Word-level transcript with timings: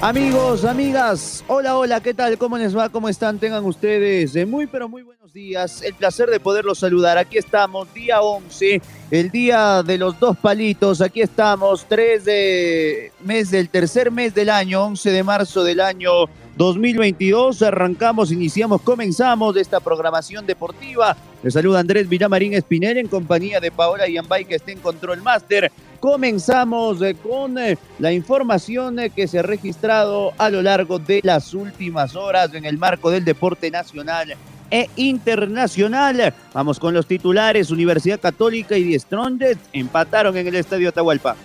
Amigos, 0.00 0.64
amigas, 0.64 1.44
hola, 1.48 1.76
hola, 1.76 2.00
¿qué 2.00 2.14
tal? 2.14 2.38
¿Cómo 2.38 2.56
les 2.56 2.76
va? 2.76 2.88
¿Cómo 2.88 3.08
están? 3.08 3.40
Tengan 3.40 3.64
ustedes 3.64 4.32
de 4.32 4.46
muy, 4.46 4.68
pero 4.68 4.88
muy 4.88 5.02
buenos 5.02 5.32
días. 5.32 5.82
El 5.82 5.92
placer 5.94 6.30
de 6.30 6.38
poderlos 6.38 6.78
saludar. 6.78 7.18
Aquí 7.18 7.36
estamos, 7.36 7.92
día 7.92 8.20
11, 8.20 8.80
el 9.10 9.30
día 9.32 9.82
de 9.82 9.98
los 9.98 10.16
dos 10.20 10.36
palitos. 10.38 11.00
Aquí 11.00 11.20
estamos, 11.20 11.84
3 11.88 12.24
de 12.24 13.12
mes 13.24 13.50
del 13.50 13.70
tercer 13.70 14.12
mes 14.12 14.32
del 14.36 14.50
año, 14.50 14.84
11 14.84 15.10
de 15.10 15.22
marzo 15.24 15.64
del 15.64 15.80
año 15.80 16.10
2022. 16.58 17.62
Arrancamos, 17.62 18.32
iniciamos, 18.32 18.82
comenzamos 18.82 19.56
esta 19.56 19.80
programación 19.80 20.44
deportiva. 20.44 21.16
Les 21.42 21.54
saluda 21.54 21.78
Andrés 21.78 22.08
Villamarín 22.08 22.52
Espinel 22.52 22.98
en 22.98 23.06
compañía 23.06 23.60
de 23.60 23.70
Paola 23.70 24.08
Yambay 24.08 24.44
que 24.44 24.56
está 24.56 24.72
en 24.72 24.80
Control 24.80 25.22
Master. 25.22 25.70
Comenzamos 26.00 27.00
eh, 27.00 27.14
con 27.14 27.56
eh, 27.58 27.78
la 28.00 28.12
información 28.12 28.98
eh, 28.98 29.10
que 29.10 29.28
se 29.28 29.38
ha 29.38 29.42
registrado 29.42 30.32
a 30.36 30.50
lo 30.50 30.60
largo 30.60 30.98
de 30.98 31.20
las 31.22 31.54
últimas 31.54 32.16
horas 32.16 32.52
en 32.54 32.64
el 32.64 32.76
marco 32.76 33.10
del 33.10 33.24
deporte 33.24 33.70
nacional 33.70 34.34
e 34.70 34.90
internacional. 34.96 36.34
Vamos 36.52 36.78
con 36.80 36.92
los 36.92 37.06
titulares. 37.06 37.70
Universidad 37.70 38.20
Católica 38.20 38.76
y 38.76 38.98
Strongest 38.98 39.60
empataron 39.72 40.36
en 40.36 40.46
el 40.46 40.56
Estadio 40.56 40.88
Atahualpa. 40.88 41.36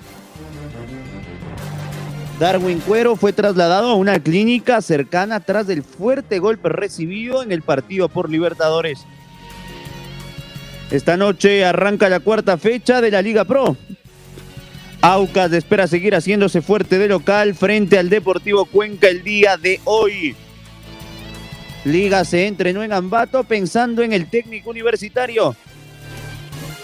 Darwin 2.40 2.80
Cuero 2.80 3.16
fue 3.16 3.32
trasladado 3.32 3.92
a 3.92 3.96
una 3.96 4.20
clínica 4.20 4.82
cercana 4.82 5.40
tras 5.40 5.68
del 5.68 5.84
fuerte 5.84 6.40
golpe 6.40 6.70
recibido 6.70 7.44
en 7.44 7.52
el 7.52 7.62
partido 7.62 8.10
por 8.10 8.30
Libertadores. 8.30 9.06
Esta 10.92 11.16
noche 11.16 11.64
arranca 11.64 12.10
la 12.10 12.20
cuarta 12.20 12.58
fecha 12.58 13.02
de 13.02 13.12
la 13.12 13.22
Liga 13.22 13.46
Pro. 13.46 13.78
Aucas 15.02 15.52
espera 15.52 15.88
seguir 15.88 16.16
haciéndose 16.16 16.62
fuerte 16.62 16.98
de 16.98 17.08
local 17.08 17.56
frente 17.56 18.00
al 18.00 18.10
Deportivo 18.10 18.66
Cuenca 18.66 19.08
el 19.08 19.24
día 19.24 19.58
de 19.58 19.80
hoy. 19.84 20.36
Liga 21.86 22.24
se 22.24 22.48
entrenó 22.48 22.84
en 22.84 22.94
Ambato 22.94 23.44
pensando 23.44 24.02
en 24.02 24.14
el 24.14 24.30
técnico 24.30 24.70
universitario. 24.70 25.56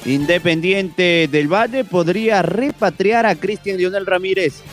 Independiente 0.06 1.28
del 1.32 1.48
Valle 1.48 1.84
podría 1.84 2.42
repatriar 2.42 3.26
a 3.26 3.36
Cristian 3.36 3.78
Lionel 3.78 4.06
Ramírez. 4.06 4.64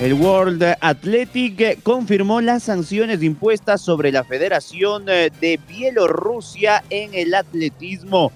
El 0.00 0.14
World 0.14 0.74
Athletic 0.80 1.80
confirmó 1.84 2.40
las 2.40 2.64
sanciones 2.64 3.22
impuestas 3.22 3.80
sobre 3.80 4.10
la 4.10 4.24
Federación 4.24 5.04
de 5.04 5.60
Bielorrusia 5.68 6.82
en 6.90 7.14
el 7.14 7.32
atletismo. 7.32 8.32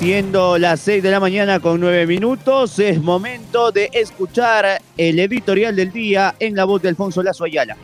Siendo 0.00 0.58
las 0.58 0.80
6 0.80 1.02
de 1.02 1.10
la 1.10 1.20
mañana 1.20 1.60
con 1.60 1.78
9 1.80 2.06
minutos, 2.06 2.78
es 2.80 3.00
momento 3.00 3.70
de 3.70 3.90
escuchar 3.92 4.82
el 4.96 5.18
editorial 5.20 5.76
del 5.76 5.92
día 5.92 6.34
en 6.40 6.56
la 6.56 6.64
voz 6.64 6.82
de 6.82 6.88
Alfonso 6.88 7.22
Lazo 7.22 7.44
Ayala. 7.44 7.76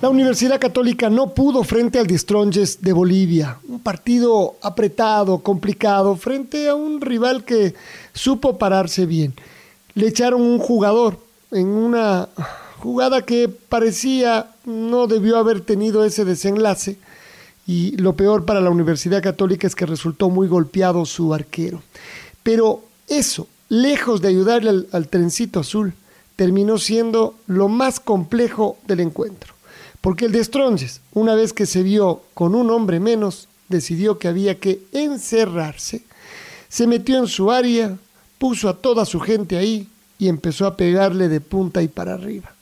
La 0.00 0.08
Universidad 0.08 0.58
Católica 0.58 1.10
no 1.10 1.34
pudo 1.34 1.64
frente 1.64 1.98
al 1.98 2.06
Distronges 2.06 2.80
de 2.80 2.92
Bolivia. 2.92 3.58
Un 3.68 3.80
partido 3.80 4.56
apretado, 4.62 5.38
complicado, 5.38 6.16
frente 6.16 6.68
a 6.68 6.74
un 6.74 7.00
rival 7.00 7.44
que 7.44 7.74
supo 8.12 8.56
pararse 8.56 9.04
bien. 9.04 9.34
Le 9.94 10.08
echaron 10.08 10.42
un 10.42 10.58
jugador 10.58 11.18
en 11.50 11.68
una 11.68 12.28
jugada 12.78 13.22
que 13.22 13.48
parecía 13.48 14.50
no 14.64 15.06
debió 15.06 15.38
haber 15.38 15.60
tenido 15.60 16.04
ese 16.04 16.24
desenlace 16.24 16.98
y 17.66 17.96
lo 17.96 18.14
peor 18.14 18.44
para 18.44 18.60
la 18.60 18.70
Universidad 18.70 19.22
Católica 19.22 19.66
es 19.66 19.74
que 19.74 19.86
resultó 19.86 20.28
muy 20.28 20.48
golpeado 20.48 21.06
su 21.06 21.32
arquero. 21.32 21.82
Pero 22.42 22.84
eso, 23.08 23.48
lejos 23.68 24.20
de 24.20 24.28
ayudarle 24.28 24.86
al, 24.92 25.08
trencito 25.08 25.60
azul, 25.60 25.94
terminó 26.36 26.78
siendo 26.78 27.34
lo 27.46 27.68
más 27.68 28.00
complejo 28.00 28.76
del 28.86 29.00
encuentro. 29.00 29.54
Porque 30.00 30.26
el 30.26 30.32
de 30.32 30.44
Stronges, 30.44 31.00
una 31.14 31.34
vez 31.34 31.52
que 31.54 31.64
se 31.64 31.82
vio 31.82 32.22
con 32.34 32.54
un 32.54 32.70
hombre 32.70 33.00
menos, 33.00 33.48
decidió 33.68 34.18
que 34.18 34.28
había 34.28 34.60
que 34.60 34.82
encerrarse, 34.92 36.02
se 36.68 36.86
metió 36.86 37.18
en 37.18 37.28
su 37.28 37.50
área, 37.50 37.96
puso 38.38 38.68
a 38.68 38.76
toda 38.76 39.04
su 39.04 39.20
gente 39.20 39.56
ahí 39.56 39.88
y 40.18 40.28
empezó 40.28 40.66
a 40.66 40.76
pegarle 40.76 41.28
de 41.28 41.40
punta 41.40 41.82
y 41.82 41.88
para 41.88 42.14
arriba. 42.14 42.52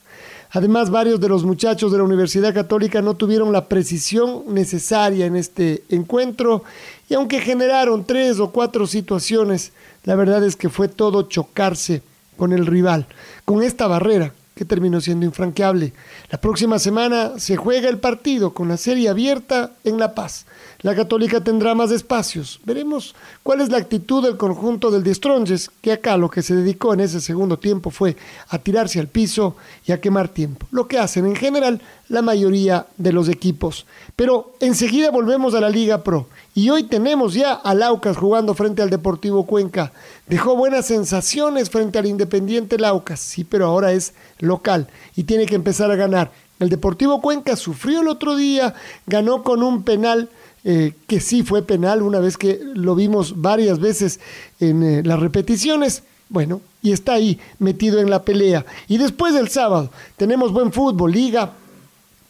Además, 0.51 0.91
varios 0.91 1.19
de 1.19 1.29
los 1.29 1.43
muchachos 1.43 1.91
de 1.91 1.97
la 1.97 2.03
Universidad 2.03 2.53
Católica 2.53 3.01
no 3.01 3.15
tuvieron 3.15 3.51
la 3.51 3.67
precisión 3.67 4.43
necesaria 4.49 5.25
en 5.25 5.35
este 5.35 5.83
encuentro 5.89 6.63
y 7.09 7.15
aunque 7.15 7.41
generaron 7.41 8.05
tres 8.05 8.39
o 8.39 8.51
cuatro 8.51 8.85
situaciones, 8.85 9.71
la 10.03 10.15
verdad 10.15 10.43
es 10.43 10.55
que 10.55 10.69
fue 10.69 10.87
todo 10.87 11.23
chocarse 11.23 12.03
con 12.37 12.53
el 12.53 12.67
rival, 12.67 13.07
con 13.45 13.63
esta 13.63 13.87
barrera 13.87 14.33
que 14.55 14.65
terminó 14.65 15.01
siendo 15.01 15.25
infranqueable. 15.25 15.93
La 16.29 16.39
próxima 16.39 16.79
semana 16.79 17.33
se 17.37 17.55
juega 17.55 17.89
el 17.89 17.97
partido 17.97 18.53
con 18.53 18.67
la 18.67 18.77
serie 18.77 19.09
abierta 19.09 19.71
en 19.83 19.97
La 19.97 20.13
Paz. 20.13 20.45
La 20.81 20.95
Católica 20.95 21.41
tendrá 21.41 21.75
más 21.75 21.91
espacios. 21.91 22.59
Veremos 22.65 23.15
cuál 23.41 23.61
es 23.61 23.69
la 23.69 23.77
actitud 23.77 24.23
del 24.23 24.37
conjunto 24.37 24.91
del 24.91 25.03
Destronges, 25.03 25.71
que 25.81 25.93
acá 25.93 26.17
lo 26.17 26.29
que 26.29 26.41
se 26.41 26.55
dedicó 26.55 26.93
en 26.93 26.99
ese 26.99 27.21
segundo 27.21 27.57
tiempo 27.57 27.89
fue 27.89 28.17
a 28.49 28.59
tirarse 28.59 28.99
al 28.99 29.07
piso 29.07 29.55
y 29.85 29.93
a 29.93 30.01
quemar 30.01 30.27
tiempo, 30.27 30.67
lo 30.71 30.87
que 30.87 30.99
hacen 30.99 31.25
en 31.25 31.35
general 31.35 31.81
la 32.09 32.21
mayoría 32.21 32.87
de 32.97 33.13
los 33.13 33.29
equipos. 33.29 33.85
Pero 34.15 34.53
enseguida 34.59 35.09
volvemos 35.09 35.55
a 35.55 35.61
la 35.61 35.69
Liga 35.69 36.03
Pro 36.03 36.27
y 36.55 36.69
hoy 36.69 36.83
tenemos 36.83 37.33
ya 37.33 37.53
a 37.53 37.73
Laucas 37.73 38.17
jugando 38.17 38.53
frente 38.53 38.81
al 38.81 38.89
Deportivo 38.89 39.45
Cuenca. 39.45 39.91
Dejó 40.27 40.55
buenas 40.55 40.85
sensaciones 40.85 41.69
frente 41.69 41.97
al 41.97 42.05
Independiente 42.05 42.77
Laucas, 42.77 43.19
sí, 43.19 43.43
pero 43.43 43.65
ahora 43.65 43.91
es 43.93 44.13
local 44.39 44.87
y 45.15 45.23
tiene 45.23 45.45
que 45.45 45.55
empezar 45.55 45.89
a 45.89 45.95
ganar. 45.95 46.31
El 46.59 46.69
Deportivo 46.69 47.21
Cuenca 47.21 47.55
sufrió 47.55 48.01
el 48.01 48.07
otro 48.07 48.35
día, 48.35 48.75
ganó 49.07 49.43
con 49.43 49.63
un 49.63 49.83
penal. 49.83 50.29
Eh, 50.65 50.93
que 51.07 51.19
sí 51.19 51.43
fue 51.43 51.61
penal 51.61 52.01
una 52.01 52.19
vez 52.19 52.37
que 52.37 52.57
lo 52.63 52.95
vimos 52.95 53.41
varias 53.41 53.79
veces 53.79 54.21
en 54.61 54.81
eh, 54.81 55.03
las 55.03 55.19
repeticiones. 55.19 56.03
Bueno, 56.29 56.61
y 56.81 56.93
está 56.93 57.15
ahí 57.15 57.37
metido 57.59 57.99
en 57.99 58.09
la 58.09 58.23
pelea. 58.23 58.65
Y 58.87 58.97
después 58.97 59.33
del 59.33 59.49
sábado 59.49 59.91
tenemos 60.15 60.53
buen 60.53 60.71
fútbol, 60.71 61.11
liga, 61.11 61.51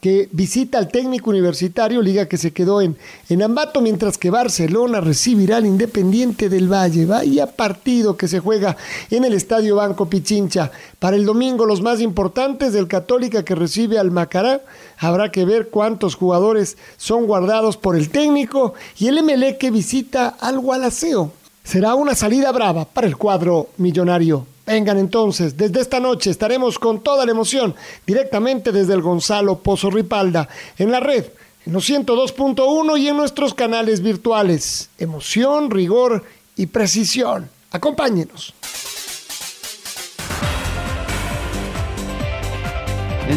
que 0.04 0.28
visita 0.34 0.80
al 0.80 0.90
técnico 0.90 1.30
universitario, 1.30 2.02
liga 2.02 2.26
que 2.26 2.38
se 2.38 2.52
quedó 2.52 2.82
en, 2.82 2.98
en 3.30 3.42
Ambato, 3.42 3.80
mientras 3.80 4.18
que 4.18 4.30
Barcelona 4.30 5.00
recibirá 5.00 5.56
al 5.56 5.66
Independiente 5.66 6.50
del 6.50 6.70
Valle. 6.70 7.06
Vaya 7.06 7.48
partido 7.48 8.18
que 8.18 8.28
se 8.28 8.42
juega 8.42 8.76
en 9.10 9.24
el 9.24 9.32
Estadio 9.32 9.78
Banco 9.78 10.10
Pichincha. 10.10 10.74
Para 11.00 11.16
el 11.16 11.26
domingo, 11.26 11.66
los 11.66 11.82
más 11.82 12.02
importantes 12.02 12.74
del 12.74 12.90
Católica 12.90 13.46
que 13.46 13.56
recibe 13.56 13.98
al 13.98 14.12
Macará. 14.12 14.60
Habrá 14.98 15.32
que 15.32 15.46
ver 15.46 15.70
cuántos 15.70 16.16
jugadores 16.16 16.76
son 16.98 17.26
guardados 17.26 17.78
por 17.78 17.96
el 17.96 18.10
técnico 18.10 18.74
y 19.00 19.08
el 19.08 19.24
MLE 19.24 19.58
que 19.58 19.72
visita 19.72 20.36
al 20.42 20.60
Gualaceo. 20.60 21.32
Será 21.64 21.96
una 21.96 22.14
salida 22.14 22.52
brava 22.52 22.84
para 22.84 23.08
el 23.08 23.16
cuadro 23.16 23.70
millonario. 23.78 24.53
Vengan 24.66 24.98
entonces, 24.98 25.58
desde 25.58 25.82
esta 25.82 26.00
noche 26.00 26.30
estaremos 26.30 26.80
con 26.80 27.02
toda 27.02 27.26
la 27.26 27.32
emoción, 27.32 27.76
directamente 28.08 28.72
desde 28.72 28.94
el 28.94 29.02
Gonzalo 29.02 29.60
Pozo 29.60 29.90
Ripalda, 29.90 30.48
en 30.78 30.90
la 30.92 31.02
red, 31.02 31.26
en 31.66 31.74
los 31.74 31.90
102.1 31.90 32.98
y 32.98 33.10
en 33.10 33.18
nuestros 33.18 33.54
canales 33.54 34.02
virtuales. 34.02 34.90
Emoción, 34.98 35.70
rigor 35.70 36.24
y 36.56 36.68
precisión. 36.68 37.50
Acompáñenos. 37.72 38.54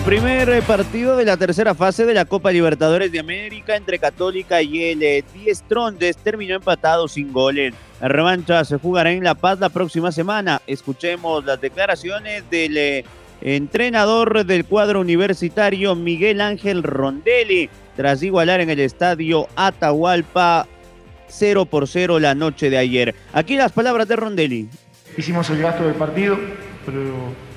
Primer 0.06 0.62
partido 0.62 1.17
de 1.17 1.25
la 1.25 1.37
tercera 1.37 1.75
fase 1.75 2.06
de 2.06 2.14
la 2.14 2.26
Copa 2.26 2.53
Libertadores 2.53 3.11
de 3.11 3.19
América 3.19 3.75
entre 3.75 3.99
Católica 3.99 4.62
y 4.62 4.85
el 4.85 5.00
10 5.00 5.25
eh, 5.35 5.64
Trondes 5.69 6.17
terminó 6.17 6.55
empatado 6.55 7.08
sin 7.08 7.32
goles. 7.32 7.75
La 8.00 8.06
revancha 8.06 8.64
se 8.64 8.79
jugará 8.79 9.11
en 9.11 9.25
La 9.25 9.35
Paz 9.35 9.58
la 9.58 9.69
próxima 9.69 10.12
semana. 10.12 10.62
Escuchemos 10.69 11.44
las 11.44 11.61
declaraciones 11.61 12.49
del 12.49 12.76
eh, 12.76 13.05
entrenador 13.41 14.47
del 14.47 14.64
cuadro 14.64 15.00
universitario 15.00 15.97
Miguel 15.97 16.41
Ángel 16.41 16.85
Rondelli 16.85 17.69
tras 17.97 18.23
igualar 18.23 18.61
en 18.61 18.70
el 18.70 18.79
estadio 18.79 19.49
Atahualpa 19.56 20.69
0 21.26 21.67
por 21.67 21.88
0 21.88 22.20
la 22.20 22.37
noche 22.37 22.70
de 22.70 22.79
ayer. 22.79 23.17
Aquí 23.32 23.56
las 23.56 23.73
palabras 23.73 24.06
de 24.06 24.14
Rondelli. 24.14 24.69
Hicimos 25.17 25.50
el 25.50 25.62
gasto 25.62 25.82
del 25.82 25.94
partido, 25.94 26.38
pero 26.86 27.02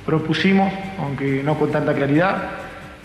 propusimos, 0.05 0.73
aunque 0.99 1.43
no 1.43 1.57
con 1.57 1.71
tanta 1.71 1.93
claridad. 1.93 2.37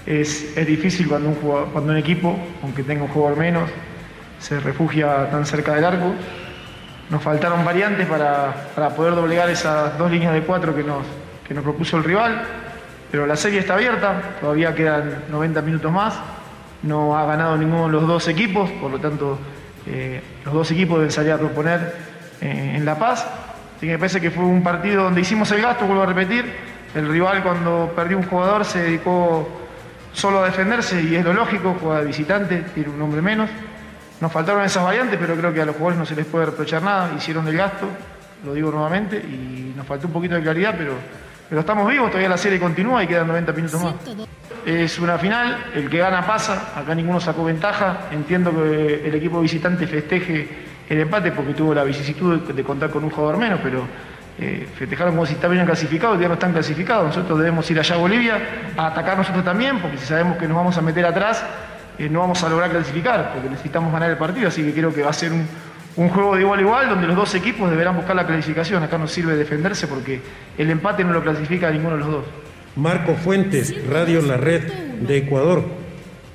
Es, 0.06 0.56
es 0.56 0.66
difícil 0.66 1.08
cuando 1.08 1.28
un, 1.28 1.34
cuando 1.36 1.92
un 1.92 1.98
equipo, 1.98 2.36
aunque 2.62 2.82
tenga 2.82 3.04
un 3.04 3.08
jugador 3.08 3.38
menos, 3.38 3.70
se 4.38 4.58
refugia 4.60 5.30
tan 5.30 5.46
cerca 5.46 5.74
del 5.74 5.84
arco. 5.84 6.12
Nos 7.10 7.22
faltaron 7.22 7.64
variantes 7.64 8.06
para, 8.06 8.54
para 8.74 8.90
poder 8.90 9.14
doblegar 9.14 9.48
esas 9.50 9.96
dos 9.98 10.10
líneas 10.10 10.32
de 10.32 10.42
cuatro 10.42 10.74
que 10.74 10.82
nos, 10.82 11.04
que 11.46 11.54
nos 11.54 11.62
propuso 11.62 11.98
el 11.98 12.04
rival, 12.04 12.42
pero 13.10 13.26
la 13.26 13.36
serie 13.36 13.60
está 13.60 13.74
abierta, 13.74 14.36
todavía 14.40 14.74
quedan 14.74 15.24
90 15.30 15.62
minutos 15.62 15.92
más, 15.92 16.14
no 16.82 17.16
ha 17.16 17.26
ganado 17.26 17.56
ninguno 17.56 17.86
de 17.86 17.92
los 17.92 18.06
dos 18.06 18.28
equipos, 18.28 18.70
por 18.70 18.90
lo 18.90 18.98
tanto 18.98 19.38
eh, 19.86 20.22
los 20.44 20.54
dos 20.54 20.70
equipos 20.70 20.98
deben 20.98 21.12
salir 21.12 21.32
a 21.32 21.38
proponer 21.38 21.94
eh, 22.40 22.74
en 22.76 22.84
La 22.84 22.98
Paz, 22.98 23.26
así 23.84 23.88
que 23.88 23.92
me 23.92 23.98
parece 23.98 24.20
que 24.20 24.30
fue 24.30 24.44
un 24.44 24.62
partido 24.62 25.04
donde 25.04 25.20
hicimos 25.20 25.50
el 25.52 25.60
gasto, 25.60 25.84
vuelvo 25.84 26.04
a 26.04 26.06
repetir, 26.06 26.50
el 26.94 27.06
rival 27.06 27.42
cuando 27.42 27.92
perdió 27.94 28.16
un 28.16 28.24
jugador 28.24 28.64
se 28.64 28.82
dedicó 28.82 29.46
solo 30.14 30.42
a 30.42 30.46
defenderse 30.46 31.02
y 31.02 31.14
es 31.16 31.24
lo 31.24 31.34
lógico, 31.34 31.76
juega 31.78 32.00
de 32.00 32.06
visitante, 32.06 32.64
tiene 32.74 32.88
un 32.88 33.02
hombre 33.02 33.20
menos. 33.20 33.50
Nos 34.20 34.32
faltaron 34.32 34.62
esas 34.64 34.82
variantes, 34.82 35.18
pero 35.20 35.34
creo 35.34 35.52
que 35.52 35.60
a 35.60 35.66
los 35.66 35.76
jugadores 35.76 35.98
no 35.98 36.06
se 36.06 36.16
les 36.16 36.24
puede 36.24 36.46
reprochar 36.46 36.82
nada, 36.82 37.12
hicieron 37.14 37.46
el 37.46 37.56
gasto, 37.58 37.86
lo 38.44 38.54
digo 38.54 38.70
nuevamente, 38.70 39.18
y 39.18 39.74
nos 39.76 39.86
faltó 39.86 40.06
un 40.06 40.14
poquito 40.14 40.34
de 40.36 40.40
claridad, 40.40 40.74
pero, 40.78 40.94
pero 41.48 41.60
estamos 41.60 41.86
vivos, 41.86 42.08
todavía 42.08 42.30
la 42.30 42.38
serie 42.38 42.58
continúa 42.58 43.04
y 43.04 43.06
quedan 43.06 43.26
90 43.26 43.52
minutos 43.52 43.82
más. 43.82 43.94
Es 44.64 44.98
una 44.98 45.18
final, 45.18 45.72
el 45.74 45.90
que 45.90 45.98
gana 45.98 46.26
pasa, 46.26 46.72
acá 46.74 46.94
ninguno 46.94 47.20
sacó 47.20 47.44
ventaja, 47.44 48.06
entiendo 48.12 48.50
que 48.50 49.06
el 49.06 49.14
equipo 49.14 49.42
visitante 49.42 49.86
festeje 49.86 50.63
el 50.88 51.00
empate 51.00 51.32
porque 51.32 51.54
tuvo 51.54 51.74
la 51.74 51.84
vicisitud 51.84 52.40
de 52.40 52.64
contar 52.64 52.90
con 52.90 53.04
un 53.04 53.10
jugador 53.10 53.38
menos, 53.38 53.60
pero 53.62 53.86
eh, 54.36 54.66
festejaron 54.76 55.14
como 55.14 55.26
si 55.26 55.34
estaban 55.34 55.64
clasificados, 55.64 56.20
ya 56.20 56.26
no 56.26 56.34
están 56.34 56.52
clasificados. 56.52 57.06
Nosotros 57.06 57.38
debemos 57.38 57.70
ir 57.70 57.78
allá 57.78 57.94
a 57.94 57.98
Bolivia 57.98 58.38
a 58.76 58.88
atacar 58.88 59.16
nosotros 59.16 59.44
también, 59.44 59.78
porque 59.78 59.98
si 59.98 60.06
sabemos 60.06 60.36
que 60.36 60.48
nos 60.48 60.56
vamos 60.56 60.76
a 60.76 60.82
meter 60.82 61.06
atrás, 61.06 61.44
eh, 61.98 62.08
no 62.08 62.20
vamos 62.20 62.42
a 62.42 62.48
lograr 62.48 62.70
clasificar, 62.70 63.32
porque 63.32 63.48
necesitamos 63.48 63.92
ganar 63.92 64.10
el 64.10 64.16
partido. 64.16 64.48
Así 64.48 64.62
que 64.62 64.72
creo 64.72 64.92
que 64.92 65.02
va 65.02 65.10
a 65.10 65.14
ser 65.14 65.30
un, 65.32 66.08
juego 66.08 66.34
de 66.34 66.40
igual 66.40 66.58
a 66.58 66.62
igual, 66.62 66.88
donde 66.88 67.06
los 67.06 67.16
dos 67.16 67.34
equipos 67.36 67.70
deberán 67.70 67.94
buscar 67.94 68.16
la 68.16 68.26
clasificación. 68.26 68.82
Acá 68.82 68.98
nos 68.98 69.12
sirve 69.12 69.36
defenderse 69.36 69.86
porque 69.86 70.20
el 70.58 70.68
empate 70.68 71.04
no 71.04 71.12
lo 71.12 71.22
clasifica 71.22 71.68
a 71.68 71.70
ninguno 71.70 71.92
de 71.92 72.00
los 72.00 72.10
dos. 72.10 72.24
Marco 72.74 73.14
Fuentes, 73.14 73.86
Radio 73.88 74.20
La 74.20 74.36
Red 74.36 74.64
de 75.00 75.18
Ecuador. 75.18 75.64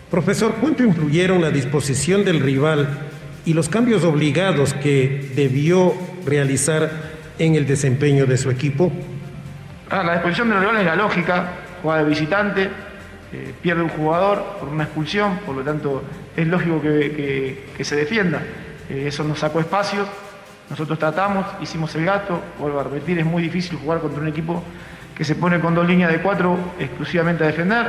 Profesor, 0.09 0.55
¿cuánto 0.61 0.83
influyeron 0.83 1.41
la 1.41 1.51
disposición 1.51 2.23
del 2.23 2.39
rival 2.39 3.08
y 3.49 3.53
los 3.55 3.67
cambios 3.67 4.03
obligados 4.03 4.75
que 4.75 5.31
debió 5.33 5.95
realizar 6.23 6.91
en 7.39 7.55
el 7.55 7.65
desempeño 7.65 8.27
de 8.27 8.37
su 8.37 8.51
equipo? 8.51 8.91
Ah, 9.89 10.03
la 10.03 10.13
disposición 10.13 10.51
del 10.51 10.59
rival 10.59 10.77
es 10.77 10.85
la 10.85 10.95
lógica, 10.95 11.49
juega 11.81 12.03
de 12.03 12.09
visitante, 12.09 12.69
eh, 13.33 13.53
pierde 13.59 13.81
un 13.81 13.89
jugador 13.89 14.57
por 14.59 14.69
una 14.69 14.83
expulsión, 14.83 15.39
por 15.47 15.55
lo 15.55 15.63
tanto 15.63 16.03
es 16.37 16.45
lógico 16.45 16.79
que, 16.79 17.65
que, 17.75 17.83
se 17.83 17.95
defienda. 17.95 18.39
Eh, 18.87 19.05
eso 19.07 19.23
nos 19.23 19.39
sacó 19.39 19.61
espacios, 19.61 20.07
nosotros 20.69 20.99
tratamos, 20.99 21.47
hicimos 21.59 21.95
el 21.95 22.05
gasto, 22.05 22.39
vuelvo 22.59 22.81
a 22.81 22.83
repetir, 22.83 23.17
es 23.17 23.25
muy 23.25 23.41
difícil 23.41 23.79
jugar 23.79 23.99
contra 23.99 24.21
un 24.21 24.27
equipo 24.27 24.61
que 25.15 25.23
se 25.23 25.33
pone 25.33 25.59
con 25.59 25.73
dos 25.73 25.87
líneas 25.87 26.11
de 26.11 26.21
cuatro 26.21 26.55
exclusivamente 26.77 27.43
a 27.43 27.47
defender. 27.47 27.87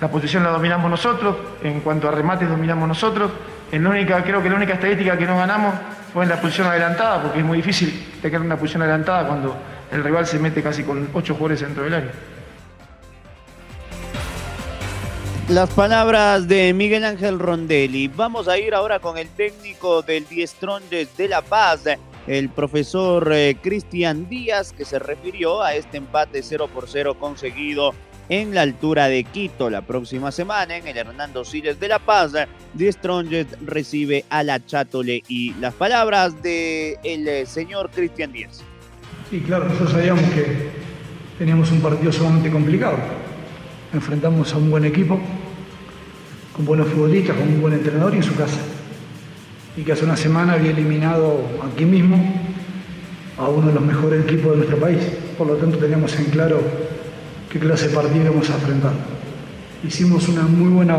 La 0.00 0.08
posición 0.08 0.42
la 0.42 0.50
dominamos 0.50 0.90
nosotros, 0.90 1.36
en 1.62 1.78
cuanto 1.78 2.08
a 2.08 2.10
remates 2.10 2.48
dominamos 2.48 2.88
nosotros. 2.88 3.30
Única, 3.72 4.22
creo 4.22 4.42
que 4.42 4.48
la 4.48 4.56
única 4.56 4.74
estadística 4.74 5.18
que 5.18 5.26
no 5.26 5.36
ganamos 5.36 5.74
fue 6.12 6.22
en 6.22 6.30
la 6.30 6.40
posición 6.40 6.68
adelantada, 6.68 7.22
porque 7.22 7.40
es 7.40 7.44
muy 7.44 7.58
difícil 7.58 8.06
tener 8.22 8.40
una 8.40 8.56
posición 8.56 8.82
adelantada 8.82 9.26
cuando 9.26 9.56
el 9.90 10.02
rival 10.02 10.26
se 10.26 10.38
mete 10.38 10.62
casi 10.62 10.82
con 10.82 11.08
ocho 11.12 11.34
jugadores 11.34 11.60
dentro 11.60 11.84
del 11.84 11.94
área. 11.94 12.12
Las 15.48 15.70
palabras 15.70 16.48
de 16.48 16.72
Miguel 16.74 17.04
Ángel 17.04 17.38
Rondelli. 17.38 18.08
Vamos 18.08 18.48
a 18.48 18.58
ir 18.58 18.74
ahora 18.74 18.98
con 18.98 19.16
el 19.16 19.28
técnico 19.28 20.02
del 20.02 20.26
Diestronges 20.26 21.16
de 21.16 21.28
La 21.28 21.40
Paz, 21.40 21.84
el 22.26 22.48
profesor 22.48 23.30
eh, 23.32 23.56
Cristian 23.62 24.28
Díaz, 24.28 24.72
que 24.72 24.84
se 24.84 24.98
refirió 24.98 25.62
a 25.62 25.74
este 25.74 25.98
empate 25.98 26.42
0 26.42 26.68
por 26.74 26.88
0 26.88 27.16
conseguido 27.20 27.94
en 28.28 28.54
la 28.54 28.62
altura 28.62 29.08
de 29.08 29.24
Quito. 29.24 29.70
La 29.70 29.82
próxima 29.82 30.32
semana, 30.32 30.76
en 30.76 30.86
el 30.86 30.96
Hernando 30.96 31.44
Siles 31.44 31.78
de 31.78 31.88
La 31.88 31.98
Paz, 31.98 32.32
Diestronges 32.74 33.46
recibe 33.64 34.24
a 34.30 34.42
la 34.42 34.64
Chátole. 34.64 35.22
Y 35.28 35.54
las 35.54 35.74
palabras 35.74 36.42
del 36.42 36.96
el 37.04 37.28
eh, 37.28 37.46
señor 37.46 37.90
Cristian 37.90 38.32
Díaz. 38.32 38.62
Sí, 39.30 39.40
claro, 39.40 39.64
nosotros 39.64 39.92
sabíamos 39.92 40.24
que 40.30 40.70
teníamos 41.38 41.70
un 41.70 41.80
partido 41.80 42.12
sumamente 42.12 42.50
complicado. 42.50 42.96
Enfrentamos 43.92 44.52
a 44.52 44.58
un 44.58 44.70
buen 44.70 44.84
equipo, 44.84 45.20
con 46.54 46.64
buenos 46.64 46.88
futbolistas, 46.88 47.36
con 47.36 47.48
un 47.48 47.60
buen 47.60 47.74
entrenador 47.74 48.14
y 48.14 48.18
en 48.18 48.22
su 48.22 48.34
casa. 48.34 48.58
Y 49.76 49.82
que 49.82 49.92
hace 49.92 50.04
una 50.04 50.16
semana 50.16 50.54
había 50.54 50.70
eliminado 50.70 51.40
aquí 51.62 51.84
mismo 51.84 52.16
a 53.36 53.48
uno 53.48 53.68
de 53.68 53.74
los 53.74 53.84
mejores 53.84 54.24
equipos 54.24 54.52
de 54.52 54.56
nuestro 54.58 54.78
país. 54.78 55.00
Por 55.36 55.46
lo 55.46 55.56
tanto, 55.56 55.76
teníamos 55.78 56.18
en 56.18 56.26
claro 56.26 56.60
qué 57.56 57.66
clase 57.66 57.88
de 57.88 57.94
partido 57.94 58.24
íbamos 58.26 58.50
a 58.50 58.54
enfrentar. 58.54 58.92
Hicimos 59.82 60.28
una 60.28 60.42
muy 60.42 60.68
buena 60.68 60.98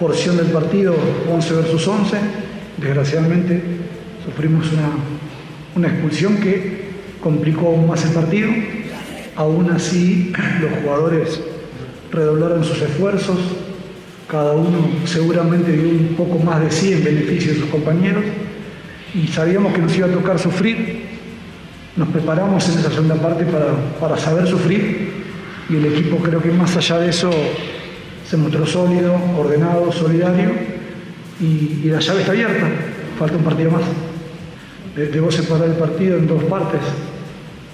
porción 0.00 0.36
del 0.36 0.46
partido, 0.46 0.96
11 1.30 1.54
versus 1.54 1.86
11. 1.86 2.16
Desgraciadamente, 2.78 3.62
sufrimos 4.24 4.72
una, 4.72 4.90
una 5.76 5.88
expulsión 5.88 6.38
que 6.38 6.88
complicó 7.22 7.68
aún 7.68 7.86
más 7.86 8.04
el 8.04 8.10
partido. 8.10 8.50
Aún 9.36 9.70
así, 9.70 10.32
los 10.60 10.82
jugadores 10.82 11.40
redoblaron 12.10 12.64
sus 12.64 12.82
esfuerzos, 12.82 13.38
cada 14.28 14.52
uno 14.52 14.78
seguramente 15.04 15.72
dio 15.72 15.90
un 15.90 16.14
poco 16.16 16.40
más 16.40 16.60
de 16.60 16.72
sí 16.72 16.92
en 16.92 17.04
beneficio 17.04 17.52
de 17.52 17.60
sus 17.60 17.68
compañeros 17.68 18.24
y 19.14 19.28
sabíamos 19.28 19.74
que 19.74 19.80
nos 19.80 19.96
iba 19.96 20.08
a 20.08 20.12
tocar 20.12 20.40
sufrir. 20.40 21.03
Nos 21.96 22.08
preparamos 22.08 22.68
en 22.68 22.78
esa 22.78 22.90
segunda 22.90 23.14
parte 23.14 23.44
para, 23.44 23.66
para 24.00 24.16
saber 24.16 24.46
sufrir. 24.46 25.24
Y 25.68 25.76
el 25.76 25.86
equipo 25.86 26.16
creo 26.18 26.42
que 26.42 26.50
más 26.50 26.76
allá 26.76 26.98
de 26.98 27.10
eso 27.10 27.30
se 28.28 28.36
mostró 28.36 28.66
sólido, 28.66 29.14
ordenado, 29.36 29.92
solidario. 29.92 30.50
Y, 31.40 31.88
la 31.88 32.00
llave 32.00 32.20
está 32.20 32.32
abierta, 32.32 32.66
falta 33.18 33.36
un 33.36 33.44
partido 33.44 33.70
más. 33.70 33.82
Debo 34.96 35.30
separar 35.30 35.68
el 35.68 35.74
partido 35.74 36.18
en 36.18 36.26
dos 36.26 36.42
partes, 36.44 36.80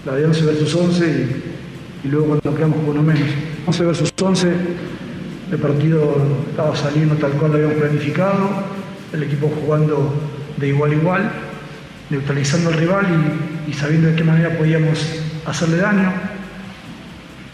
la 0.06 0.14
de 0.14 0.24
11 0.26 0.44
versus 0.46 0.74
11 0.74 1.06
y, 1.06 2.06
y 2.06 2.10
luego 2.10 2.26
cuando 2.28 2.54
quedamos 2.54 2.78
con 2.78 2.88
uno 2.88 3.02
menos. 3.02 3.28
11 3.66 3.84
versus 3.84 4.12
11 4.20 4.48
el 5.50 5.58
partido 5.58 6.16
estaba 6.48 6.76
saliendo 6.76 7.16
tal 7.16 7.32
cual 7.32 7.50
lo 7.50 7.56
habíamos 7.56 7.78
planificado, 7.78 8.48
el 9.12 9.24
equipo 9.24 9.48
jugando 9.48 10.14
de 10.56 10.68
igual 10.68 10.92
a 10.92 10.94
igual, 10.94 11.32
neutralizando 12.08 12.70
al 12.70 12.76
rival 12.76 13.06
y, 13.08 13.49
y, 13.66 13.72
sabiendo 13.72 14.08
de 14.08 14.16
qué 14.16 14.24
manera 14.24 14.56
podíamos 14.56 14.98
hacerle 15.46 15.78
daño. 15.78 16.12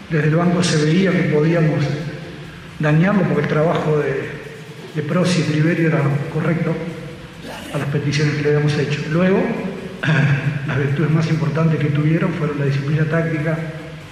Desde 0.09 0.27
el 0.27 0.35
banco 0.35 0.63
se 0.63 0.83
veía 0.83 1.11
que 1.11 1.33
podíamos 1.33 1.83
dañarlo 2.79 3.23
porque 3.23 3.41
el 3.41 3.47
trabajo 3.47 3.97
de, 3.99 4.37
de 4.95 5.01
y 5.01 5.41
Triverio 5.43 5.87
era 5.89 6.01
correcto 6.33 6.73
a 7.73 7.77
las 7.77 7.87
peticiones 7.89 8.35
que 8.35 8.43
le 8.43 8.55
habíamos 8.55 8.77
hecho. 8.77 9.01
Luego, 9.11 9.43
las 10.67 10.77
virtudes 10.77 11.11
más 11.11 11.29
importantes 11.29 11.79
que 11.79 11.89
tuvieron 11.89 12.31
fueron 12.33 12.59
la 12.59 12.65
disciplina 12.65 13.05
táctica, 13.05 13.57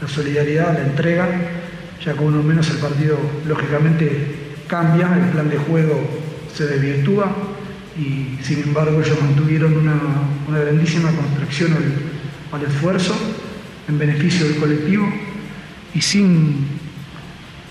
la 0.01 0.07
solidaridad, 0.07 0.73
la 0.73 0.85
entrega 0.85 1.27
ya 2.03 2.13
con 2.13 2.27
uno 2.27 2.43
menos 2.43 2.69
el 2.69 2.77
partido 2.77 3.17
lógicamente 3.47 4.35
cambia, 4.67 5.09
el 5.15 5.29
plan 5.31 5.49
de 5.49 5.57
juego 5.57 6.07
se 6.53 6.67
desvirtúa 6.67 7.31
y 7.97 8.43
sin 8.43 8.63
embargo 8.63 9.01
ellos 9.01 9.17
mantuvieron 9.21 9.77
una, 9.77 9.95
una 10.47 10.59
grandísima 10.59 11.11
construcción 11.11 11.73
al, 11.73 12.59
al, 12.59 12.67
esfuerzo 12.67 13.15
en 13.87 13.97
beneficio 13.97 14.47
del 14.47 14.57
colectivo 14.57 15.11
y 15.93 16.01
sin, 16.01 16.67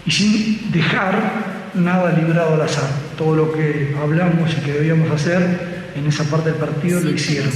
y 0.06 0.10
sin 0.10 0.72
dejar 0.72 1.70
nada 1.74 2.12
librado 2.12 2.54
al 2.54 2.62
azar. 2.62 2.88
Todo 3.18 3.36
lo 3.36 3.52
que 3.52 3.94
hablamos 4.00 4.50
y 4.52 4.64
que 4.64 4.72
debíamos 4.72 5.10
hacer 5.10 5.92
en 5.94 6.06
esa 6.06 6.24
parte 6.24 6.50
del 6.50 6.58
partido 6.58 7.00
lo 7.00 7.10
hicieron. 7.10 7.50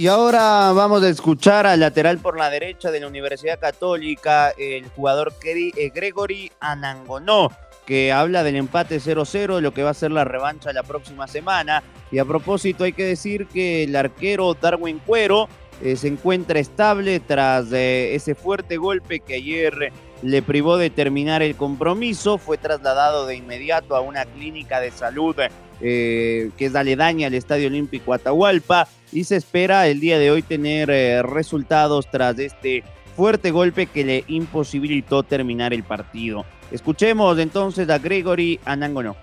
Y 0.00 0.06
ahora 0.06 0.72
vamos 0.72 1.02
a 1.02 1.10
escuchar 1.10 1.66
al 1.66 1.80
lateral 1.80 2.16
por 2.20 2.38
la 2.38 2.48
derecha 2.48 2.90
de 2.90 3.00
la 3.00 3.06
Universidad 3.06 3.60
Católica, 3.60 4.48
el 4.56 4.88
jugador 4.88 5.34
Gregory 5.42 6.50
Anangonó, 6.58 7.50
que 7.84 8.10
habla 8.10 8.42
del 8.42 8.56
empate 8.56 8.96
0-0, 8.96 9.60
lo 9.60 9.74
que 9.74 9.82
va 9.82 9.90
a 9.90 9.94
ser 9.94 10.10
la 10.10 10.24
revancha 10.24 10.72
la 10.72 10.84
próxima 10.84 11.28
semana. 11.28 11.82
Y 12.10 12.18
a 12.18 12.24
propósito, 12.24 12.84
hay 12.84 12.94
que 12.94 13.04
decir 13.04 13.46
que 13.46 13.82
el 13.84 13.94
arquero 13.94 14.54
Darwin 14.54 15.00
Cuero 15.00 15.50
eh, 15.82 15.96
se 15.96 16.08
encuentra 16.08 16.58
estable 16.58 17.20
tras 17.20 17.70
eh, 17.70 18.14
ese 18.14 18.34
fuerte 18.34 18.78
golpe 18.78 19.20
que 19.20 19.34
ayer 19.34 19.92
le 20.22 20.40
privó 20.40 20.78
de 20.78 20.88
terminar 20.88 21.42
el 21.42 21.56
compromiso. 21.56 22.38
Fue 22.38 22.56
trasladado 22.56 23.26
de 23.26 23.36
inmediato 23.36 23.94
a 23.94 24.00
una 24.00 24.24
clínica 24.24 24.80
de 24.80 24.92
salud 24.92 25.36
eh, 25.82 26.50
que 26.56 26.64
es 26.64 26.74
aledaña 26.74 27.26
al 27.26 27.34
Estadio 27.34 27.68
Olímpico 27.68 28.14
Atahualpa 28.14 28.88
y 29.12 29.24
se 29.24 29.36
espera 29.36 29.86
el 29.86 30.00
día 30.00 30.18
de 30.18 30.30
hoy 30.30 30.42
tener 30.42 30.90
eh, 30.90 31.22
resultados 31.22 32.10
tras 32.10 32.38
este 32.38 32.84
fuerte 33.16 33.50
golpe 33.50 33.86
que 33.86 34.04
le 34.04 34.24
imposibilitó 34.28 35.22
terminar 35.22 35.74
el 35.74 35.82
partido. 35.82 36.44
Escuchemos 36.70 37.38
entonces 37.38 37.88
a 37.90 37.98
Gregory 37.98 38.60
Anangono. 38.64 39.16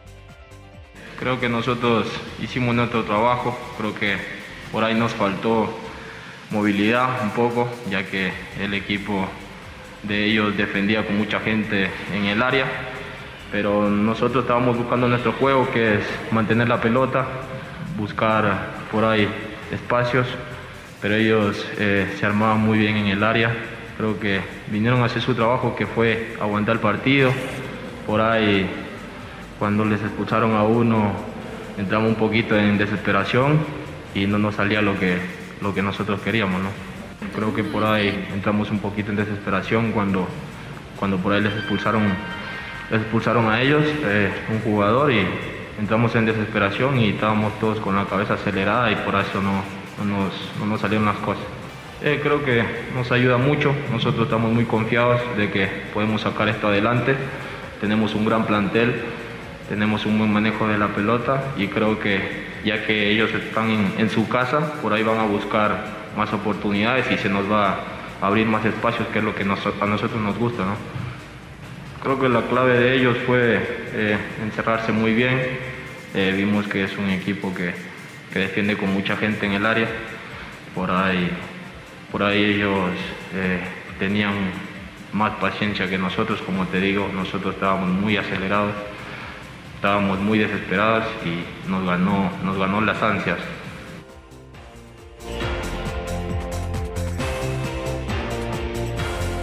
Creo 1.19 1.39
que 1.39 1.49
nosotros 1.49 2.07
hicimos 2.41 2.75
nuestro 2.75 3.03
trabajo, 3.03 3.57
creo 3.77 3.95
que 3.95 4.17
por 4.71 4.83
ahí 4.83 4.93
nos 4.93 5.13
faltó 5.13 5.67
movilidad 6.51 7.23
un 7.23 7.31
poco, 7.31 7.67
ya 7.89 8.05
que 8.05 8.31
el 8.59 8.73
equipo 8.73 9.27
de 10.03 10.25
ellos 10.25 10.55
defendía 10.55 11.05
con 11.05 11.17
mucha 11.17 11.39
gente 11.39 11.89
en 12.13 12.25
el 12.25 12.41
área 12.41 12.65
pero 13.51 13.89
nosotros 13.89 14.43
estábamos 14.43 14.77
buscando 14.77 15.07
nuestro 15.07 15.31
juego, 15.33 15.69
que 15.71 15.95
es 15.95 16.03
mantener 16.31 16.67
la 16.67 16.81
pelota, 16.81 17.25
buscar 17.97 18.87
por 18.91 19.05
ahí 19.05 19.27
espacios, 19.71 20.27
pero 21.01 21.15
ellos 21.15 21.65
eh, 21.77 22.13
se 22.19 22.25
armaban 22.25 22.59
muy 22.59 22.77
bien 22.77 22.95
en 22.97 23.07
el 23.07 23.23
área. 23.23 23.55
Creo 23.97 24.19
que 24.19 24.41
vinieron 24.71 25.01
a 25.01 25.05
hacer 25.05 25.21
su 25.21 25.33
trabajo, 25.33 25.75
que 25.75 25.85
fue 25.85 26.35
aguantar 26.39 26.75
el 26.75 26.81
partido. 26.81 27.31
Por 28.05 28.21
ahí, 28.21 28.69
cuando 29.59 29.85
les 29.85 30.01
expulsaron 30.01 30.55
a 30.55 30.63
uno, 30.63 31.11
entramos 31.77 32.09
un 32.09 32.15
poquito 32.15 32.57
en 32.57 32.77
desesperación 32.77 33.59
y 34.13 34.25
no 34.27 34.37
nos 34.37 34.55
salía 34.55 34.81
lo 34.81 34.99
que, 34.99 35.17
lo 35.61 35.73
que 35.73 35.81
nosotros 35.81 36.21
queríamos. 36.21 36.61
¿no? 36.61 36.69
Creo 37.35 37.53
que 37.53 37.63
por 37.63 37.83
ahí 37.83 38.27
entramos 38.33 38.69
un 38.71 38.79
poquito 38.79 39.11
en 39.11 39.17
desesperación 39.17 39.91
cuando, 39.91 40.27
cuando 40.99 41.17
por 41.17 41.33
ahí 41.33 41.41
les 41.41 41.53
expulsaron 41.53 42.03
expulsaron 42.91 43.49
a 43.49 43.61
ellos, 43.61 43.83
eh, 44.03 44.31
un 44.49 44.59
jugador, 44.61 45.11
y 45.11 45.25
entramos 45.79 46.15
en 46.15 46.25
desesperación 46.25 46.99
y 46.99 47.09
estábamos 47.09 47.57
todos 47.59 47.79
con 47.79 47.95
la 47.95 48.05
cabeza 48.05 48.33
acelerada 48.33 48.91
y 48.91 48.95
por 48.95 49.15
eso 49.15 49.41
no, 49.41 49.63
nos, 50.65 50.81
salieron 50.81 51.05
las 51.05 51.17
cosas. 51.17 51.43
Eh, 52.01 52.19
creo 52.21 52.43
que 52.43 52.63
nos 52.95 53.11
ayuda 53.11 53.37
mucho, 53.37 53.73
nosotros 53.91 54.25
estamos 54.25 54.51
muy 54.51 54.65
confiados 54.65 55.21
de 55.35 55.49
que 55.49 55.67
podemos 55.93 56.21
sacar 56.21 56.47
esto 56.49 56.67
adelante, 56.67 57.15
tenemos 57.81 58.13
un 58.13 58.25
gran 58.25 58.45
plantel, 58.45 59.01
tenemos 59.69 60.05
un 60.05 60.17
buen 60.17 60.31
manejo 60.31 60.67
de 60.67 60.77
la 60.77 60.89
pelota 60.89 61.43
y 61.57 61.67
creo 61.67 61.99
que 61.99 62.47
ya 62.63 62.85
que 62.85 63.11
ellos 63.11 63.31
están 63.33 63.93
en, 63.97 64.09
su 64.09 64.27
casa, 64.27 64.73
por 64.81 64.93
ahí 64.93 65.03
van 65.03 65.19
a 65.19 65.25
buscar 65.25 65.85
más 66.17 66.33
oportunidades 66.33 67.09
y 67.11 67.17
se 67.17 67.29
nos 67.29 67.49
va 67.51 67.79
a 68.21 68.27
abrir 68.27 68.47
más 68.47 68.65
espacios, 68.65 69.07
que 69.09 69.19
es 69.19 69.25
lo 69.25 69.35
que 69.35 69.43
a 69.43 69.45
nosotros 69.85 70.21
nos 70.21 70.37
gusta. 70.37 70.63
¿no? 70.65 70.96
Creo 72.07 72.19
que 72.21 72.29
la 72.29 72.43
clave 72.43 72.79
de 72.79 72.95
ellos 72.95 73.17
fue 73.25 73.59
eh, 73.93 74.17
encerrarse 74.41 74.93
muy 74.93 75.13
bien. 75.13 75.41
Eh, 76.13 76.33
vimos 76.37 76.65
que 76.65 76.85
es 76.85 76.97
un 76.97 77.09
equipo 77.09 77.53
que, 77.53 77.73
defiende 78.33 78.77
con 78.77 78.93
mucha 78.93 79.17
gente 79.17 79.45
en 79.45 79.51
el 79.51 79.65
área. 79.65 79.89
Por 80.73 80.89
ahí, 80.89 81.29
por 82.09 82.23
ahí 82.23 82.45
ellos 82.45 82.91
eh, 83.35 83.59
tenían 83.99 84.31
más 85.11 85.33
paciencia 85.41 85.89
que 85.89 85.97
nosotros, 85.97 86.41
como 86.43 86.65
te 86.67 86.79
digo, 86.79 87.11
nosotros 87.13 87.55
estábamos 87.55 87.89
muy 87.89 88.15
acelerados, 88.15 88.71
estábamos 89.75 90.17
muy 90.17 90.39
desesperados 90.39 91.03
y 91.25 91.69
nos 91.69 91.85
ganó, 91.85 92.31
nos 92.41 92.57
ganó 92.57 92.79
las 92.79 93.03
ansias. 93.03 93.39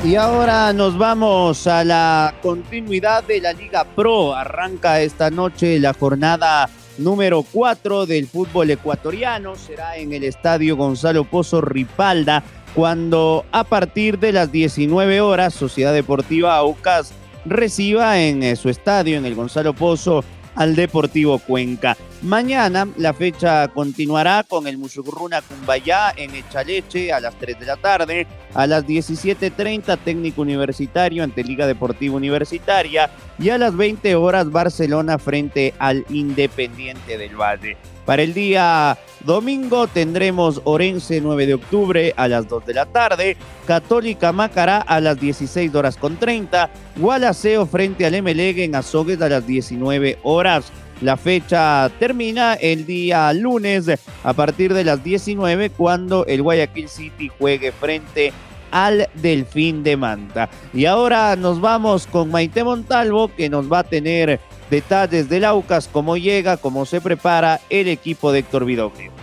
Y 0.05 0.17
ahora 0.17 0.71
nos 0.75 0.99
vamos 0.99 1.67
a 1.67 1.83
la 1.83 2.35
continuidad 2.43 3.25
de 3.25 3.41
la 3.41 3.55
Liga 3.55 3.85
Pro. 3.85 4.35
Arranca 4.35 5.01
esta 5.01 5.31
noche 5.31 5.81
la 5.81 5.95
jornada 5.95 6.69
número 6.99 7.43
4 7.43 8.05
del 8.05 8.27
fútbol 8.27 8.71
ecuatoriano. 8.71 9.57
Será 9.57 9.97
en 9.97 10.13
el 10.13 10.25
estadio 10.25 10.77
Gonzalo 10.77 11.25
Pozo 11.25 11.63
Ripalda 11.63 12.43
cuando 12.75 13.47
a 13.51 13.65
partir 13.65 14.19
de 14.19 14.33
las 14.33 14.53
19 14.53 15.23
horas 15.23 15.55
Sociedad 15.55 15.95
Deportiva 15.95 16.55
Aucas 16.57 17.15
reciba 17.47 18.21
en 18.21 18.43
eh, 18.43 18.57
su 18.57 18.69
estadio, 18.69 19.17
en 19.17 19.25
el 19.25 19.35
Gonzalo 19.35 19.73
Pozo, 19.73 20.23
al 20.55 20.77
Deportivo 20.77 21.39
Cuenca. 21.39 21.97
Mañana 22.23 22.89
la 22.97 23.13
fecha 23.13 23.69
continuará 23.69 24.45
con 24.45 24.67
el 24.67 24.79
Musugruna 24.79 25.43
Cumbayá 25.43 26.13
en 26.17 26.35
Echaleche 26.35 27.13
a 27.13 27.21
las 27.21 27.39
3 27.39 27.61
de 27.61 27.67
la 27.67 27.77
tarde, 27.77 28.27
a 28.55 28.67
las 28.67 28.87
17.30 28.87 29.99
Técnico 29.99 30.43
Universitario 30.43 31.23
ante 31.23 31.45
Liga 31.45 31.67
Deportiva 31.67 32.17
Universitaria 32.17 33.11
y 33.39 33.51
a 33.51 33.59
las 33.59 33.77
20 33.77 34.15
horas 34.15 34.51
Barcelona 34.51 35.19
frente 35.19 35.75
al 35.79 36.07
Independiente 36.09 37.19
del 37.19 37.37
Valle. 37.37 37.77
Para 38.05 38.23
el 38.23 38.35
día 38.35 38.99
domingo 39.25 39.87
tendremos 39.87 40.61
Orense 40.65 41.21
9 41.23 41.47
de 41.47 41.55
octubre 41.55 42.15
a 42.17 42.29
las 42.29 42.47
2 42.49 42.67
de 42.67 42.75
la 42.75 42.87
tarde, 42.87 43.37
Católica 43.67 44.31
Macará 44.31 44.79
a 44.79 45.01
las 45.01 45.19
16 45.19 45.75
horas 45.75 45.97
con 45.97 46.17
30, 46.19 46.69
Gualaceo 46.97 47.65
frente 47.65 48.05
al 48.05 48.15
Emelec 48.15 48.59
en 48.59 48.75
Azogues 48.75 49.23
a 49.23 49.29
las 49.29 49.47
19 49.47 50.19
horas. 50.23 50.71
La 51.01 51.17
fecha 51.17 51.91
termina 51.99 52.55
el 52.55 52.85
día 52.85 53.33
lunes 53.33 53.91
a 54.23 54.33
partir 54.35 54.75
de 54.75 54.85
las 54.85 55.03
19 55.03 55.71
cuando 55.71 56.27
el 56.27 56.43
Guayaquil 56.43 56.89
City 56.89 57.31
juegue 57.39 57.73
frente 57.73 58.33
al 58.71 59.09
Delfín 59.15 59.83
de 59.83 59.97
Manta. 59.97 60.51
Y 60.73 60.85
ahora 60.87 61.37
nos 61.37 61.61
vamos 61.61 62.07
con 62.07 62.31
Maite 62.31 62.65
Montalvo 62.65 63.29
que 63.29 63.49
nos 63.49 63.73
va 63.73 63.79
a 63.81 63.85
tener 63.85 64.41
detalles 64.71 65.29
del 65.29 65.45
Aucas, 65.45 65.89
cómo 65.91 66.17
llega, 66.17 66.57
cómo 66.57 66.87
se 66.87 67.01
prepara 67.01 67.61
el 67.71 67.89
equipo 67.89 68.33
de 68.33 68.41
Héctor 68.41 68.65
Vidoglio. 68.65 69.15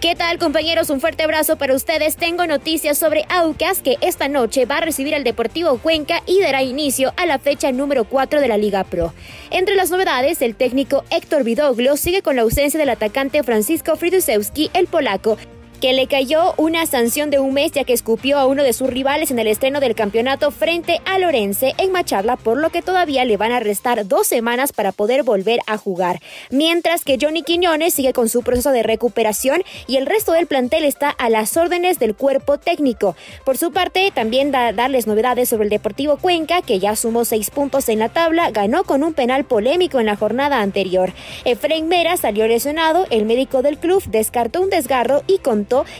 ¿Qué 0.00 0.14
tal 0.14 0.38
compañeros? 0.38 0.90
Un 0.90 1.00
fuerte 1.00 1.22
abrazo 1.22 1.56
para 1.56 1.74
ustedes. 1.74 2.16
Tengo 2.16 2.46
noticias 2.46 2.98
sobre 2.98 3.24
Aucas 3.30 3.80
que 3.80 3.96
esta 4.02 4.28
noche 4.28 4.66
va 4.66 4.76
a 4.76 4.80
recibir 4.82 5.14
al 5.14 5.24
Deportivo 5.24 5.78
Cuenca 5.78 6.22
y 6.26 6.40
dará 6.40 6.62
inicio 6.62 7.14
a 7.16 7.24
la 7.24 7.38
fecha 7.38 7.72
número 7.72 8.04
4 8.04 8.40
de 8.42 8.48
la 8.48 8.58
Liga 8.58 8.84
Pro. 8.84 9.14
Entre 9.50 9.74
las 9.74 9.90
novedades, 9.90 10.42
el 10.42 10.54
técnico 10.54 11.04
Héctor 11.10 11.44
Vidoglio 11.44 11.96
sigue 11.96 12.20
con 12.20 12.36
la 12.36 12.42
ausencia 12.42 12.78
del 12.78 12.90
atacante 12.90 13.42
Francisco 13.42 13.96
Fridusewski, 13.96 14.70
el 14.74 14.86
polaco, 14.86 15.38
que 15.86 15.92
le 15.92 16.08
cayó 16.08 16.52
una 16.56 16.84
sanción 16.84 17.30
de 17.30 17.38
un 17.38 17.54
mes 17.54 17.70
ya 17.70 17.84
que 17.84 17.92
escupió 17.92 18.38
a 18.38 18.46
uno 18.46 18.64
de 18.64 18.72
sus 18.72 18.90
rivales 18.90 19.30
en 19.30 19.38
el 19.38 19.46
estreno 19.46 19.78
del 19.78 19.94
campeonato 19.94 20.50
frente 20.50 21.00
a 21.04 21.16
Lorense 21.20 21.74
en 21.78 21.92
Macharla, 21.92 22.34
por 22.34 22.58
lo 22.58 22.70
que 22.70 22.82
todavía 22.82 23.24
le 23.24 23.36
van 23.36 23.52
a 23.52 23.60
restar 23.60 24.04
dos 24.08 24.26
semanas 24.26 24.72
para 24.72 24.90
poder 24.90 25.22
volver 25.22 25.60
a 25.68 25.76
jugar. 25.76 26.20
Mientras 26.50 27.04
que 27.04 27.18
Johnny 27.20 27.44
Quiñones 27.44 27.94
sigue 27.94 28.12
con 28.12 28.28
su 28.28 28.42
proceso 28.42 28.72
de 28.72 28.82
recuperación 28.82 29.62
y 29.86 29.94
el 29.94 30.06
resto 30.06 30.32
del 30.32 30.48
plantel 30.48 30.84
está 30.84 31.08
a 31.08 31.30
las 31.30 31.56
órdenes 31.56 32.00
del 32.00 32.16
cuerpo 32.16 32.58
técnico. 32.58 33.14
Por 33.44 33.56
su 33.56 33.70
parte, 33.70 34.10
también 34.12 34.50
da 34.50 34.72
darles 34.72 35.06
novedades 35.06 35.50
sobre 35.50 35.66
el 35.66 35.70
Deportivo 35.70 36.16
Cuenca, 36.16 36.62
que 36.62 36.80
ya 36.80 36.96
sumó 36.96 37.24
seis 37.24 37.50
puntos 37.50 37.88
en 37.88 38.00
la 38.00 38.08
tabla, 38.08 38.50
ganó 38.50 38.82
con 38.82 39.04
un 39.04 39.14
penal 39.14 39.44
polémico 39.44 40.00
en 40.00 40.06
la 40.06 40.16
jornada 40.16 40.62
anterior. 40.62 41.12
Efraín 41.44 41.86
Mera 41.86 42.16
salió 42.16 42.48
lesionado, 42.48 43.06
el 43.10 43.24
médico 43.24 43.62
del 43.62 43.78
club 43.78 44.02
descartó 44.08 44.60
un 44.60 44.70
desgarro 44.70 45.22
y 45.28 45.38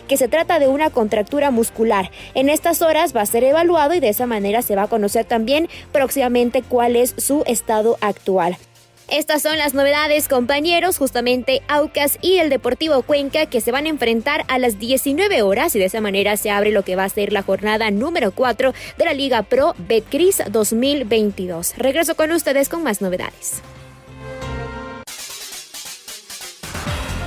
que 0.08 0.16
se 0.16 0.28
trata 0.28 0.58
de 0.58 0.68
una 0.68 0.90
contractura 0.90 1.50
muscular. 1.50 2.10
En 2.34 2.48
estas 2.48 2.82
horas 2.82 3.14
va 3.14 3.22
a 3.22 3.26
ser 3.26 3.44
evaluado 3.44 3.94
y 3.94 4.00
de 4.00 4.08
esa 4.08 4.26
manera 4.26 4.62
se 4.62 4.76
va 4.76 4.84
a 4.84 4.88
conocer 4.88 5.24
también 5.24 5.68
próximamente 5.92 6.62
cuál 6.62 6.96
es 6.96 7.14
su 7.18 7.42
estado 7.46 7.98
actual. 8.00 8.56
Estas 9.08 9.42
son 9.42 9.56
las 9.56 9.72
novedades, 9.72 10.26
compañeros, 10.26 10.98
justamente 10.98 11.62
Aucas 11.68 12.18
y 12.22 12.38
el 12.38 12.50
Deportivo 12.50 13.02
Cuenca 13.02 13.46
que 13.46 13.60
se 13.60 13.70
van 13.70 13.86
a 13.86 13.88
enfrentar 13.88 14.44
a 14.48 14.58
las 14.58 14.80
19 14.80 15.42
horas 15.42 15.76
y 15.76 15.78
de 15.78 15.84
esa 15.84 16.00
manera 16.00 16.36
se 16.36 16.50
abre 16.50 16.72
lo 16.72 16.82
que 16.82 16.96
va 16.96 17.04
a 17.04 17.08
ser 17.08 17.32
la 17.32 17.42
jornada 17.42 17.92
número 17.92 18.32
4 18.32 18.74
de 18.98 19.04
la 19.04 19.14
Liga 19.14 19.42
Pro 19.44 19.76
Betcris 19.78 20.42
2022. 20.50 21.74
Regreso 21.76 22.16
con 22.16 22.32
ustedes 22.32 22.68
con 22.68 22.82
más 22.82 23.00
novedades. 23.00 23.62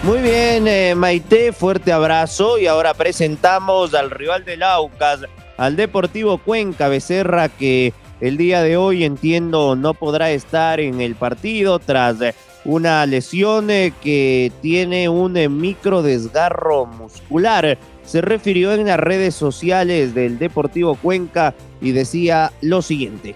Muy 0.09 0.21
bien, 0.21 0.67
eh, 0.67 0.95
Maite, 0.95 1.53
fuerte 1.53 1.91
abrazo. 1.93 2.57
Y 2.57 2.65
ahora 2.65 2.95
presentamos 2.95 3.93
al 3.93 4.09
rival 4.09 4.43
del 4.43 4.63
Aucas, 4.63 5.19
al 5.55 5.75
Deportivo 5.75 6.39
Cuenca 6.39 6.87
Becerra, 6.87 7.47
que 7.47 7.93
el 8.19 8.35
día 8.35 8.63
de 8.63 8.75
hoy 8.75 9.03
entiendo 9.03 9.75
no 9.75 9.93
podrá 9.93 10.31
estar 10.31 10.79
en 10.79 10.99
el 10.99 11.13
partido 11.13 11.77
tras 11.77 12.17
una 12.65 13.05
lesión 13.05 13.69
eh, 13.69 13.93
que 14.01 14.51
tiene 14.63 15.09
un 15.09 15.37
eh, 15.37 15.47
micro 15.47 16.01
desgarro 16.01 16.87
muscular. 16.87 17.77
Se 18.03 18.21
refirió 18.21 18.73
en 18.73 18.87
las 18.87 18.99
redes 18.99 19.35
sociales 19.35 20.15
del 20.15 20.39
Deportivo 20.39 20.95
Cuenca 20.95 21.53
y 21.81 21.91
decía 21.91 22.51
lo 22.61 22.81
siguiente. 22.81 23.35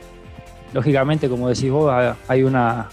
Lógicamente, 0.73 1.29
como 1.29 1.49
decís 1.49 1.69
vos, 1.69 1.93
hay 2.27 2.41
una 2.41 2.89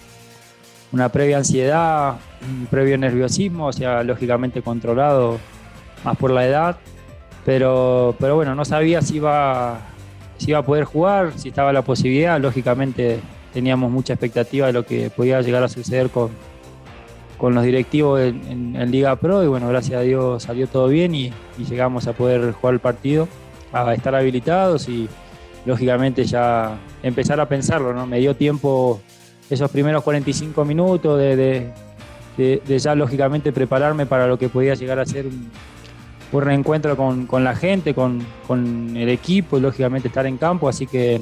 una 0.93 1.09
previa 1.11 1.39
ansiedad, 1.39 2.17
un 2.43 2.67
previo 2.67 2.99
nerviosismo, 2.99 3.67
o 3.67 3.73
sea, 3.73 4.03
lógicamente 4.03 4.63
controlado 4.63 5.39
más 6.05 6.17
por 6.17 6.31
la 6.31 6.47
edad. 6.47 6.77
pero, 7.45 8.15
pero 8.19 8.37
bueno, 8.37 8.55
no 8.55 8.65
sabía 8.65 9.03
si 9.03 9.17
iba, 9.17 9.81
si 10.39 10.53
a 10.53 10.63
poder 10.63 10.85
jugar, 10.85 11.33
si 11.37 11.49
estaba 11.51 11.73
la 11.73 11.83
posibilidad. 11.83 12.41
Lógicamente 12.41 13.21
teníamos 13.53 13.91
mucha 13.91 14.15
expectativa 14.15 14.67
de 14.67 14.73
lo 14.73 14.85
que 14.85 15.11
podía 15.11 15.41
llegar 15.43 15.63
a 15.63 15.69
suceder 15.69 16.11
con, 16.11 16.31
con 17.41 17.55
los 17.55 17.65
directivos 17.65 18.21
en, 18.21 18.91
Liga 18.91 19.17
Pro 19.17 19.43
y 19.43 19.47
bueno, 19.47 19.69
gracias 19.69 19.99
a 19.99 20.03
Dios 20.03 20.43
salió 20.43 20.67
todo 20.67 20.89
bien 20.89 21.15
y, 21.15 21.33
llegamos 21.59 22.07
a 22.07 22.13
poder 22.13 22.53
jugar 22.53 22.75
el 22.75 22.81
partido, 22.81 23.29
a 23.73 23.93
estar 23.95 24.15
habilitados 24.15 24.89
y 24.89 25.09
lógicamente 25.67 26.25
ya 26.25 26.79
empezar 27.03 27.39
a 27.41 27.49
pensarlo, 27.49 27.93
¿no? 27.93 28.07
Me 28.07 28.19
dio 28.19 28.35
tiempo 28.35 29.01
esos 29.51 29.71
primeros 29.71 30.03
45 30.03 30.65
minutos 30.65 31.19
de, 31.19 31.73
ya 32.67 32.95
lógicamente 32.95 33.53
prepararme 33.53 34.07
para 34.07 34.27
lo 34.27 34.39
que 34.39 34.49
podía 34.49 34.75
llegar 34.75 34.99
a 34.99 35.05
ser 35.05 35.27
un, 35.27 35.51
reencuentro 36.41 36.97
con, 36.97 37.45
la 37.45 37.55
gente, 37.57 37.93
con, 37.93 38.25
con, 38.47 38.97
el 38.97 39.09
equipo 39.09 39.59
y 39.59 39.61
lógicamente 39.61 40.09
estar 40.09 40.27
en 40.27 40.39
campo, 40.39 40.69
así 40.69 40.87
que 40.87 41.21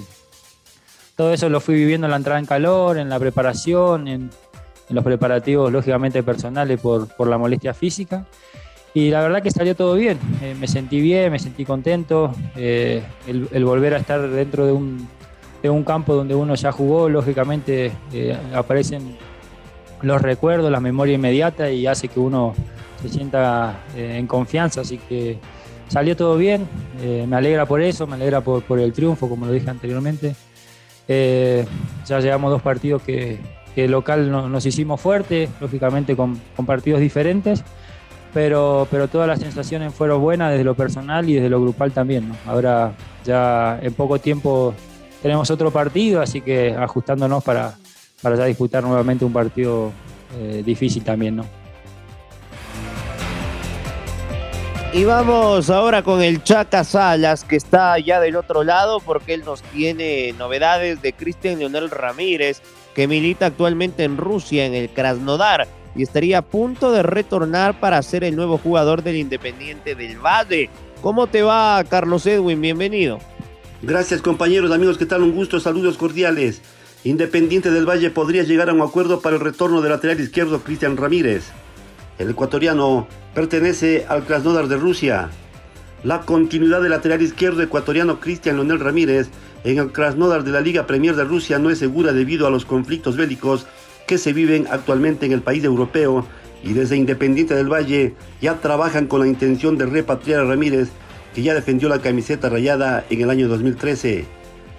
todo 1.17 1.33
eso 1.33 1.49
lo 1.49 1.61
fui 1.61 1.75
viviendo 1.75 2.07
en 2.07 2.13
la 2.13 2.17
entrada 2.19 2.39
en 2.39 2.47
calor, 2.47 2.99
en 2.99 3.09
la 3.09 3.19
preparación, 3.19 4.07
en, 4.07 4.31
los 4.91 5.05
preparativos 5.05 5.71
lógicamente 5.71 6.23
personales 6.23 6.81
por, 6.81 7.09
por, 7.09 7.29
la 7.29 7.37
molestia 7.37 7.75
física. 7.75 8.25
Y 8.95 9.11
la 9.11 9.21
verdad 9.21 9.43
que 9.43 9.51
salió 9.51 9.75
todo 9.75 9.95
bien, 9.95 10.19
eh, 10.43 10.57
me 10.59 10.67
sentí 10.67 11.01
bien, 11.01 11.31
me 11.31 11.39
sentí 11.39 11.65
contento, 11.65 12.35
eh, 12.57 13.03
el, 13.27 13.65
volver 13.65 13.95
a 13.95 13.99
estar 13.99 14.29
dentro 14.29 14.65
de 14.65 14.73
un, 14.73 15.09
de 15.62 15.71
un, 15.71 15.85
campo 15.85 16.15
donde 16.15 16.35
uno 16.35 16.55
ya 16.55 16.73
jugó, 16.73 17.09
lógicamente 17.09 17.93
eh, 18.12 18.37
aparecen 18.55 19.17
los 20.03 20.23
recuerdos, 20.23 20.71
la 20.71 20.81
memoria 20.81 21.15
inmediata 21.15 21.71
y 21.71 21.87
hace 21.87 22.09
que 22.09 22.21
uno 22.21 22.55
se 23.03 23.09
sienta 23.09 23.81
en 23.97 24.27
confianza, 24.27 24.81
así 24.81 24.99
que 24.99 25.38
salió 25.88 26.17
todo 26.17 26.37
bien, 26.37 26.69
me 27.00 27.37
alegra 27.37 27.67
por 27.67 27.81
eso, 27.81 28.07
me 28.07 28.15
alegra 28.15 28.41
por, 28.41 28.62
por 28.62 28.79
el 28.81 28.93
triunfo, 28.93 29.29
como 29.29 29.47
lo 29.47 29.53
dije 29.53 29.71
anteriormente. 29.71 30.35
Eh, 31.09 31.65
ya 32.07 32.21
llevamos 32.21 32.50
dos 32.50 32.61
partidos 32.61 33.03
que, 33.03 33.38
local 33.88 34.31
nos 34.31 34.67
hicimos 34.67 35.00
fuerte, 35.00 35.49
lógicamente 35.61 36.17
con, 36.17 36.37
partidos 36.67 37.00
diferentes, 37.00 37.65
pero, 38.35 38.87
pero 38.91 39.09
todas 39.09 39.27
las 39.27 39.38
sensaciones 39.38 39.95
fueron 39.95 40.21
buenas 40.21 40.50
desde 40.50 40.65
lo 40.65 40.75
personal 40.75 41.29
y 41.29 41.35
desde 41.35 41.49
lo 41.49 41.61
grupal 41.61 41.93
también. 41.93 42.31
Ahora 42.47 42.93
ya 43.25 43.79
en 43.81 43.95
poco 43.95 44.19
tiempo 44.19 44.75
tenemos 45.23 45.51
otro 45.51 45.71
partido, 45.71 46.21
así 46.21 46.41
que 46.41 46.75
ajustándonos 46.75 47.43
para, 47.45 47.75
para 48.23 48.37
ya 48.37 48.45
disputar 48.45 48.83
nuevamente 48.85 49.25
un 49.25 49.33
partido 49.33 49.93
eh, 50.39 50.63
difícil 50.65 51.03
también. 51.05 51.37
¿no? 51.37 51.45
Y 54.93 55.05
vamos 55.05 55.69
ahora 55.69 56.03
con 56.03 56.23
el 56.23 56.43
Chaca 56.43 56.83
Salas, 56.83 57.45
que 57.45 57.57
está 57.57 57.99
ya 57.99 58.21
del 58.21 58.37
otro 58.37 58.65
lado, 58.65 59.01
porque 59.01 59.35
él 59.35 59.45
nos 59.45 59.63
tiene 59.63 60.33
novedades 60.39 61.03
de 61.03 61.13
Cristian 61.13 61.59
Leonel 61.59 61.91
Ramírez, 61.91 62.63
que 62.95 63.07
milita 63.07 63.47
actualmente 63.47 64.05
en 64.05 64.17
Rusia, 64.17 64.65
en 64.65 64.75
el 64.75 64.89
Krasnodar, 64.89 65.69
y 65.95 66.03
estaría 66.03 66.39
a 66.39 66.43
punto 66.43 66.91
de 66.91 67.03
retornar 67.03 67.79
para 67.81 68.01
ser 68.03 68.25
el 68.25 68.35
nuevo 68.35 68.57
jugador 68.57 69.03
del 69.03 69.17
Independiente 69.17 69.95
del 69.95 70.19
Valle. 70.19 70.71
¿Cómo 71.03 71.27
te 71.27 71.43
va, 71.43 71.85
Carlos 71.89 72.27
Edwin? 72.27 72.61
Bienvenido. 72.61 73.19
Gracias, 73.81 74.23
compañeros, 74.23 74.73
amigos, 74.73 74.99
¿qué 74.99 75.07
tal? 75.07 75.23
Un 75.23 75.31
gusto, 75.31 75.61
saludos 75.61 75.97
cordiales. 75.97 76.63
Independiente 77.05 77.71
del 77.71 77.89
Valle 77.89 78.11
podría 78.11 78.43
llegar 78.43 78.71
a 78.71 78.73
un 78.73 78.81
acuerdo 78.81 79.21
para 79.21 79.37
el 79.37 79.41
retorno 79.41 79.81
del 79.81 79.93
lateral 79.93 80.19
izquierdo 80.19 80.65
Cristian 80.65 80.97
Ramírez. 80.97 81.45
El 82.19 82.31
ecuatoriano 82.31 83.07
pertenece 83.37 84.05
al 84.09 84.25
Krasnodar 84.25 84.67
de 84.67 84.79
Rusia. 84.79 85.31
La 86.03 86.23
continuidad 86.23 86.83
del 86.83 86.91
lateral 86.91 87.23
izquierdo 87.23 87.63
ecuatoriano 87.63 88.19
Cristian 88.19 88.57
Leonel 88.57 88.81
Ramírez 88.81 89.29
en 89.63 89.79
el 89.79 89.93
Krasnodar 89.93 90.43
de 90.43 90.51
la 90.51 90.61
Liga 90.61 90.89
Premier 90.89 91.15
de 91.15 91.23
Rusia 91.23 91.61
no 91.61 91.71
es 91.71 91.79
segura 91.79 92.13
debido 92.13 92.49
a 92.49 92.51
los 92.51 92.65
conflictos 92.65 93.17
bélicos 93.17 93.69
que 94.09 94.19
se 94.19 94.33
viven 94.33 94.67
actualmente 94.73 95.25
en 95.25 95.31
el 95.31 95.43
país 95.43 95.62
europeo 95.62 96.27
y 96.64 96.73
desde 96.73 96.97
Independiente 96.97 97.55
del 97.55 97.73
Valle 97.73 98.17
ya 98.41 98.61
trabajan 98.61 99.07
con 99.07 99.21
la 99.21 99.29
intención 99.29 99.79
de 99.79 99.87
repatriar 99.87 100.41
a 100.41 100.45
Ramírez 100.47 100.88
que 101.38 101.44
ya 101.44 101.55
defendió 101.55 101.88
la 101.88 102.01
camiseta 102.01 102.48
rayada 102.48 103.05
en 103.11 103.20
el 103.20 103.31
año 103.31 103.46
2013. 103.46 104.24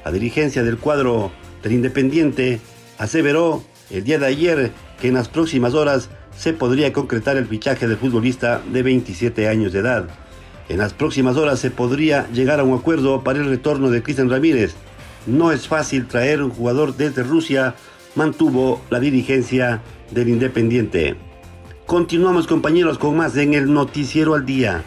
La 0.04 0.12
dirigencia 0.12 0.62
del 0.62 0.78
cuadro 0.78 1.32
del 1.64 1.72
Independiente 1.72 2.60
aseveró 2.98 3.64
el 3.90 4.04
día 4.04 4.20
de 4.20 4.26
ayer 4.26 4.72
que 5.00 5.08
en 5.08 5.14
las 5.14 5.30
próximas 5.30 5.74
horas 5.74 6.10
se 6.36 6.52
podría 6.52 6.92
concretar 6.92 7.38
el 7.38 7.46
fichaje 7.46 7.88
del 7.88 7.96
futbolista 7.96 8.62
de 8.74 8.84
27 8.84 9.48
años 9.48 9.72
de 9.72 9.80
edad. 9.80 10.10
En 10.68 10.80
las 10.80 10.92
próximas 10.92 11.38
horas 11.38 11.62
se 11.62 11.72
podría 11.72 12.28
llegar 12.34 12.60
a 12.60 12.66
un 12.66 12.78
acuerdo 12.78 13.24
para 13.24 13.40
el 13.40 13.48
retorno 13.48 13.90
de 13.90 14.04
Cristian 14.04 14.30
Ramírez. 14.30 14.74
No 15.28 15.54
es 15.54 15.66
fácil 15.66 16.08
traer 16.08 16.44
un 16.44 16.50
jugador 16.50 16.98
desde 16.98 17.24
Rusia, 17.24 17.76
mantuvo 18.16 18.82
la 18.90 19.00
dirigencia 19.00 19.82
del 20.12 20.28
Independiente. 20.28 21.16
Continuamos 21.86 22.48
compañeros 22.48 22.98
con 22.98 23.16
más 23.16 23.38
en 23.38 23.54
el 23.54 23.72
Noticiero 23.72 24.34
al 24.34 24.46
Día. 24.46 24.84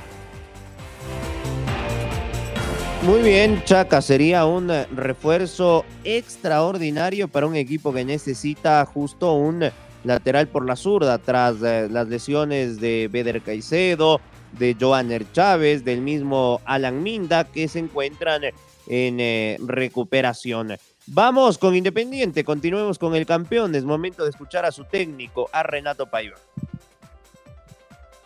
Muy 3.05 3.21
bien, 3.21 3.65
Chaca, 3.65 4.01
sería 4.01 4.47
un 4.47 4.69
refuerzo 4.95 5.85
extraordinario 6.05 7.27
para 7.27 7.49
un 7.49 7.57
equipo 7.57 7.93
que 7.93 8.05
necesita 8.05 8.85
justo 8.87 9.33
un 9.33 9.65
lateral 10.05 10.47
por 10.47 10.65
la 10.65 10.77
zurda 10.77 11.19
tras 11.19 11.57
eh, 11.65 11.89
las 11.91 12.07
lesiones 12.07 12.81
de 12.81 13.09
Beder 13.11 13.43
Caicedo, 13.43 14.21
de 14.53 14.77
Joaner 14.79 15.25
Chávez, 15.33 15.85
del 15.85 16.01
mismo 16.01 16.61
Alan 16.65 17.03
Minda 17.03 17.43
que 17.43 17.67
se 17.67 17.81
encuentran 17.81 18.45
en 18.87 19.19
eh, 19.19 19.57
recuperación. 19.67 20.77
Vamos 21.07 21.59
con 21.59 21.75
Independiente, 21.75 22.45
continuemos 22.45 23.01
con 23.01 23.17
el 23.17 23.27
campeón. 23.27 23.75
Es 23.75 23.85
momento 23.85 24.23
de 24.23 24.31
escuchar 24.31 24.65
a 24.65 24.71
su 24.71 24.85
técnico, 24.85 25.51
a 25.53 25.65
Renato 25.65 26.07
Paiva. 26.07 26.37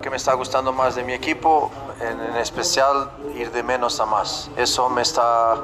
Que 0.00 0.11
me 0.11 0.16
está 0.16 0.35
gustando 0.35 0.72
más 0.72 0.94
de 0.94 1.02
mi 1.02 1.14
equipo, 1.14 1.70
en, 2.00 2.37
especial 2.37 3.11
ir 3.35 3.50
de 3.50 3.62
menos 3.62 3.98
a 3.98 4.04
más. 4.04 4.50
Eso 4.56 4.90
me 4.90 5.00
está 5.00 5.56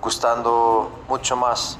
gustando 0.00 0.90
mucho 1.06 1.36
más, 1.36 1.78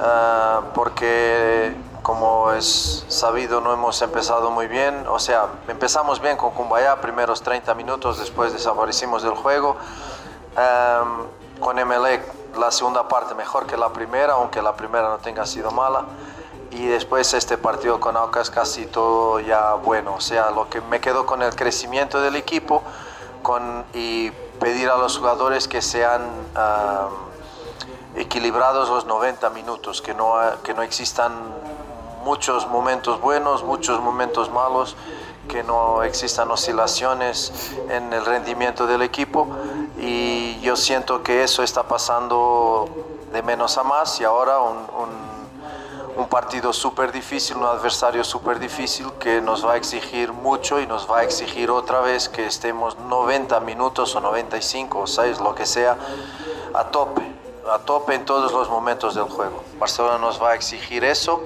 ah, 0.00 0.62
porque 0.74 1.76
como 2.02 2.52
es 2.52 3.04
sabido, 3.08 3.60
no 3.60 3.74
hemos 3.74 4.00
empezado 4.00 4.50
muy 4.50 4.68
bien. 4.68 5.06
O 5.06 5.18
sea, 5.18 5.48
empezamos 5.68 6.18
bien 6.22 6.38
con 6.38 6.52
Kumbaya, 6.52 6.98
primeros 7.02 7.42
30 7.42 7.74
minutos, 7.74 8.18
después 8.18 8.54
desaparecimos 8.54 9.22
del 9.22 9.34
juego. 9.34 9.76
Con 11.60 11.78
Emelec, 11.78 12.22
la 12.56 12.70
segunda 12.70 13.06
parte 13.06 13.34
mejor 13.34 13.66
que 13.66 13.76
la 13.76 13.92
primera, 13.92 14.32
aunque 14.32 14.62
la 14.62 14.74
primera 14.74 15.10
no 15.10 15.18
tenga 15.18 15.44
sido 15.44 15.70
mala. 15.72 16.06
Y 16.70 16.86
después 16.86 17.32
este 17.34 17.56
partido 17.56 17.98
con 17.98 18.16
Aucas 18.16 18.50
casi 18.50 18.86
todo 18.86 19.40
ya 19.40 19.74
bueno. 19.74 20.14
O 20.14 20.20
sea, 20.20 20.50
lo 20.50 20.68
que 20.68 20.80
me 20.80 21.00
quedo 21.00 21.26
con 21.26 21.42
el 21.42 21.54
crecimiento 21.54 22.20
del 22.20 22.36
equipo 22.36 22.82
con, 23.42 23.84
y 23.94 24.30
pedir 24.60 24.88
a 24.90 24.96
los 24.96 25.18
jugadores 25.18 25.68
que 25.68 25.80
sean 25.80 26.22
equilibrados 28.16 28.88
los 28.88 29.06
90 29.06 29.50
minutos, 29.50 30.02
que 30.02 30.14
no, 30.14 30.34
que 30.62 30.74
no 30.74 30.82
existan 30.82 31.32
muchos 32.24 32.68
momentos 32.68 33.20
buenos, 33.20 33.62
muchos 33.62 34.00
momentos 34.00 34.50
malos, 34.50 34.96
que 35.48 35.62
no 35.62 36.02
existan 36.02 36.50
oscilaciones 36.50 37.72
en 37.88 38.12
el 38.12 38.24
rendimiento 38.24 38.86
del 38.86 39.02
equipo 39.02 39.48
y 39.98 40.60
yo 40.60 40.76
siento 40.76 41.22
que 41.22 41.42
eso 41.42 41.62
está 41.62 41.84
pasando 41.84 42.88
de 43.32 43.42
menos 43.42 43.78
a 43.78 43.82
más 43.82 44.20
y 44.20 44.24
ahora 44.24 44.58
un, 44.60 45.37
partido 46.26 46.72
súper 46.72 47.12
difícil, 47.12 47.58
un 47.58 47.64
adversario 47.64 48.24
súper 48.24 48.58
difícil 48.58 49.06
que 49.20 49.40
nos 49.40 49.64
va 49.64 49.74
a 49.74 49.76
exigir 49.76 50.32
mucho 50.32 50.80
y 50.80 50.86
nos 50.86 51.08
va 51.08 51.20
a 51.20 51.22
exigir 51.22 51.70
otra 51.70 52.00
vez 52.00 52.28
que 52.28 52.46
estemos 52.46 52.98
90 52.98 53.60
minutos 53.60 54.16
o 54.16 54.20
95 54.20 54.98
o 54.98 55.06
6, 55.06 55.38
lo 55.38 55.54
que 55.54 55.66
sea, 55.66 55.96
a 56.74 56.84
tope, 56.84 57.22
a 57.72 57.78
tope 57.78 58.14
en 58.14 58.24
todos 58.24 58.50
los 58.50 58.68
momentos 58.68 59.14
del 59.14 59.24
juego. 59.24 59.62
Barcelona 59.78 60.18
nos 60.18 60.42
va 60.42 60.50
a 60.50 60.54
exigir 60.54 61.04
eso 61.04 61.44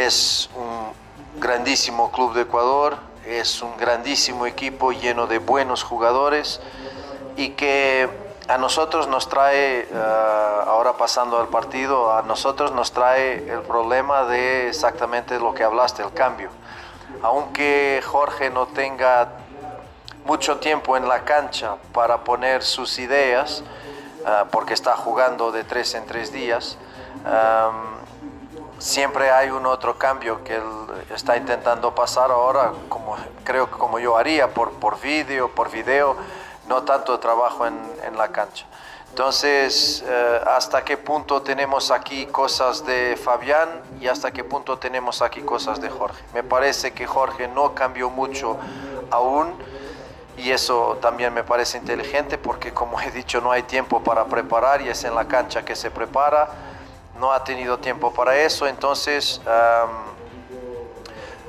es 0.00 0.48
un 0.56 1.40
grandísimo 1.40 2.10
club 2.10 2.34
de 2.34 2.42
Ecuador, 2.42 2.96
es 3.26 3.60
un 3.60 3.76
grandísimo 3.76 4.46
equipo 4.46 4.92
lleno 4.92 5.26
de 5.26 5.38
buenos 5.38 5.82
jugadores 5.82 6.60
y 7.36 7.50
que 7.50 8.08
a 8.50 8.58
nosotros 8.58 9.06
nos 9.06 9.28
trae, 9.28 9.88
ah, 9.94 10.64
ahora 10.66 10.94
pasando 10.94 11.38
al 11.38 11.46
partido, 11.46 12.12
a 12.12 12.22
nosotros 12.22 12.72
nos 12.72 12.90
trae 12.90 13.48
el 13.48 13.62
problema 13.62 14.24
de 14.24 14.68
exactamente 14.68 15.38
lo 15.38 15.54
que 15.54 15.62
hablaste, 15.62 16.02
el 16.02 16.12
cambio. 16.12 16.50
Aunque 17.22 18.02
Jorge 18.04 18.50
no 18.50 18.66
tenga 18.66 19.28
mucho 20.24 20.58
tiempo 20.58 20.96
en 20.96 21.08
la 21.08 21.24
cancha 21.24 21.76
para 21.92 22.24
poner 22.24 22.64
sus 22.64 22.98
ideas, 22.98 23.62
ah, 24.26 24.46
porque 24.50 24.74
está 24.74 24.96
jugando 24.96 25.52
de 25.52 25.62
tres 25.62 25.94
en 25.94 26.04
tres 26.06 26.32
días, 26.32 26.76
siempre 28.78 29.30
hay 29.30 29.50
un 29.50 29.66
otro 29.66 29.96
cambio 29.96 30.42
que 30.42 30.56
él 30.56 30.64
está 31.14 31.36
intentando 31.36 31.94
pasar 31.94 32.32
ahora, 32.32 32.72
como 32.88 33.16
creo 33.44 33.70
que 33.70 33.78
como 33.78 34.00
yo 34.00 34.16
haría 34.16 34.48
por, 34.48 34.72
por 34.72 35.00
vídeo, 35.00 35.50
por 35.54 35.70
video, 35.70 36.16
no 36.70 36.84
tanto 36.84 37.18
trabajo 37.18 37.66
en, 37.66 38.16
la 38.16 38.28
cancha. 38.28 38.64
Entonces, 39.10 40.04
eh, 40.06 40.40
¿hasta 40.46 40.84
qué 40.84 40.96
punto 40.96 41.42
tenemos 41.42 41.90
aquí 41.90 42.26
cosas 42.26 42.86
de 42.86 43.16
Fabián 43.16 43.68
y 44.00 44.06
hasta 44.06 44.30
qué 44.30 44.44
punto 44.44 44.78
tenemos 44.78 45.20
aquí 45.20 45.40
cosas 45.40 45.80
de 45.80 45.90
Jorge? 45.90 46.22
Me 46.32 46.44
parece 46.44 46.92
que 46.92 47.06
Jorge 47.06 47.48
no 47.48 47.74
cambió 47.74 48.08
mucho 48.08 48.56
aún 49.10 49.52
y 50.36 50.52
eso 50.52 50.96
también 51.02 51.34
me 51.34 51.42
parece 51.42 51.76
inteligente 51.76 52.38
porque 52.38 52.72
como 52.72 53.00
he 53.00 53.10
dicho 53.10 53.40
no 53.40 53.50
hay 53.50 53.64
tiempo 53.64 54.00
para 54.04 54.26
preparar 54.26 54.80
y 54.80 54.88
es 54.88 55.02
en 55.02 55.16
la 55.16 55.26
cancha 55.26 55.64
que 55.64 55.74
se 55.74 55.90
prepara, 55.90 56.48
no 57.18 57.32
ha 57.32 57.42
tenido 57.42 57.78
tiempo 57.78 58.12
para 58.14 58.36
eso, 58.36 58.68
entonces 58.68 59.40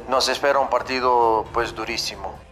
nos 0.08 0.28
espera 0.30 0.58
un 0.58 0.70
partido 0.70 1.46
pues 1.54 1.76
durísimo. 1.76 2.51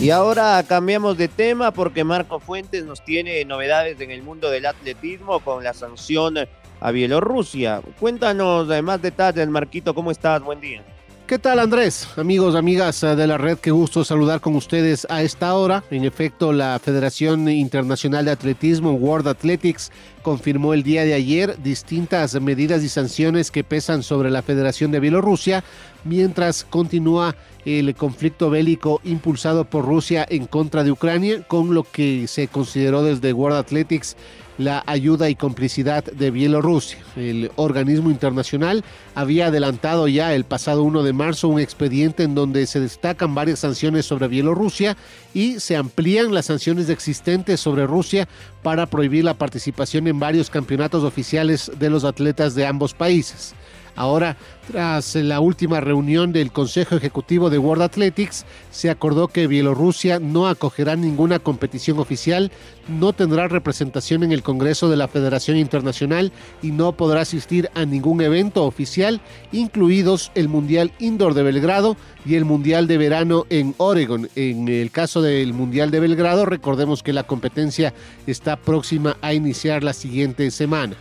Y 0.00 0.08
ahora 0.08 0.64
cambiamos 0.66 1.18
de 1.18 1.28
tema 1.28 1.72
porque 1.72 2.04
Marco 2.04 2.40
Fuentes 2.40 2.86
nos 2.86 3.04
tiene 3.04 3.44
novedades 3.44 4.00
en 4.00 4.10
el 4.10 4.22
mundo 4.22 4.48
del 4.48 4.64
atletismo 4.64 5.40
con 5.40 5.62
la 5.62 5.74
sanción 5.74 6.36
a 6.80 6.90
Bielorrusia. 6.90 7.82
Cuéntanos 7.98 8.66
más 8.82 9.02
detalles, 9.02 9.46
Marquito, 9.48 9.94
¿cómo 9.94 10.10
estás? 10.10 10.40
Buen 10.42 10.58
día. 10.58 10.82
¿Qué 11.30 11.38
tal 11.38 11.60
Andrés? 11.60 12.08
Amigos, 12.16 12.56
amigas 12.56 13.02
de 13.02 13.26
la 13.28 13.38
red, 13.38 13.56
qué 13.58 13.70
gusto 13.70 14.04
saludar 14.04 14.40
con 14.40 14.56
ustedes 14.56 15.06
a 15.08 15.22
esta 15.22 15.54
hora. 15.54 15.84
En 15.92 16.04
efecto, 16.04 16.52
la 16.52 16.76
Federación 16.82 17.48
Internacional 17.48 18.24
de 18.24 18.32
Atletismo, 18.32 18.94
World 18.94 19.28
Athletics, 19.28 19.92
confirmó 20.22 20.74
el 20.74 20.82
día 20.82 21.04
de 21.04 21.14
ayer 21.14 21.56
distintas 21.62 22.34
medidas 22.40 22.82
y 22.82 22.88
sanciones 22.88 23.52
que 23.52 23.62
pesan 23.62 24.02
sobre 24.02 24.28
la 24.28 24.42
Federación 24.42 24.90
de 24.90 24.98
Bielorrusia, 24.98 25.62
mientras 26.02 26.64
continúa 26.64 27.36
el 27.64 27.94
conflicto 27.94 28.50
bélico 28.50 29.00
impulsado 29.04 29.66
por 29.66 29.84
Rusia 29.84 30.26
en 30.28 30.48
contra 30.48 30.82
de 30.82 30.90
Ucrania, 30.90 31.44
con 31.46 31.74
lo 31.74 31.84
que 31.84 32.26
se 32.26 32.48
consideró 32.48 33.04
desde 33.04 33.32
World 33.32 33.58
Athletics 33.58 34.16
la 34.60 34.84
ayuda 34.86 35.30
y 35.30 35.36
complicidad 35.36 36.04
de 36.04 36.30
Bielorrusia. 36.30 36.98
El 37.16 37.50
organismo 37.56 38.10
internacional 38.10 38.84
había 39.14 39.46
adelantado 39.46 40.06
ya 40.06 40.34
el 40.34 40.44
pasado 40.44 40.82
1 40.82 41.02
de 41.02 41.14
marzo 41.14 41.48
un 41.48 41.60
expediente 41.60 42.24
en 42.24 42.34
donde 42.34 42.66
se 42.66 42.78
destacan 42.78 43.34
varias 43.34 43.60
sanciones 43.60 44.04
sobre 44.04 44.28
Bielorrusia 44.28 44.98
y 45.32 45.60
se 45.60 45.76
amplían 45.76 46.34
las 46.34 46.46
sanciones 46.46 46.90
existentes 46.90 47.58
sobre 47.58 47.86
Rusia 47.86 48.28
para 48.62 48.84
prohibir 48.84 49.24
la 49.24 49.32
participación 49.32 50.06
en 50.08 50.20
varios 50.20 50.50
campeonatos 50.50 51.04
oficiales 51.04 51.72
de 51.78 51.88
los 51.88 52.04
atletas 52.04 52.54
de 52.54 52.66
ambos 52.66 52.92
países. 52.92 53.54
Ahora, 54.00 54.38
tras 54.66 55.14
la 55.14 55.40
última 55.40 55.78
reunión 55.78 56.32
del 56.32 56.52
Consejo 56.52 56.96
Ejecutivo 56.96 57.50
de 57.50 57.58
World 57.58 57.82
Athletics, 57.82 58.46
se 58.70 58.88
acordó 58.88 59.28
que 59.28 59.46
Bielorrusia 59.46 60.18
no 60.18 60.48
acogerá 60.48 60.96
ninguna 60.96 61.38
competición 61.38 61.98
oficial, 61.98 62.50
no 62.88 63.12
tendrá 63.12 63.46
representación 63.46 64.22
en 64.22 64.32
el 64.32 64.42
Congreso 64.42 64.88
de 64.88 64.96
la 64.96 65.06
Federación 65.06 65.58
Internacional 65.58 66.32
y 66.62 66.70
no 66.70 66.92
podrá 66.92 67.20
asistir 67.20 67.68
a 67.74 67.84
ningún 67.84 68.22
evento 68.22 68.64
oficial, 68.64 69.20
incluidos 69.52 70.32
el 70.34 70.48
Mundial 70.48 70.92
Indoor 70.98 71.34
de 71.34 71.42
Belgrado 71.42 71.98
y 72.24 72.36
el 72.36 72.46
Mundial 72.46 72.86
de 72.86 72.96
Verano 72.96 73.44
en 73.50 73.74
Oregon. 73.76 74.30
En 74.34 74.66
el 74.68 74.90
caso 74.90 75.20
del 75.20 75.52
Mundial 75.52 75.90
de 75.90 76.00
Belgrado, 76.00 76.46
recordemos 76.46 77.02
que 77.02 77.12
la 77.12 77.24
competencia 77.24 77.92
está 78.26 78.56
próxima 78.56 79.18
a 79.20 79.34
iniciar 79.34 79.84
la 79.84 79.92
siguiente 79.92 80.50
semana. 80.50 80.96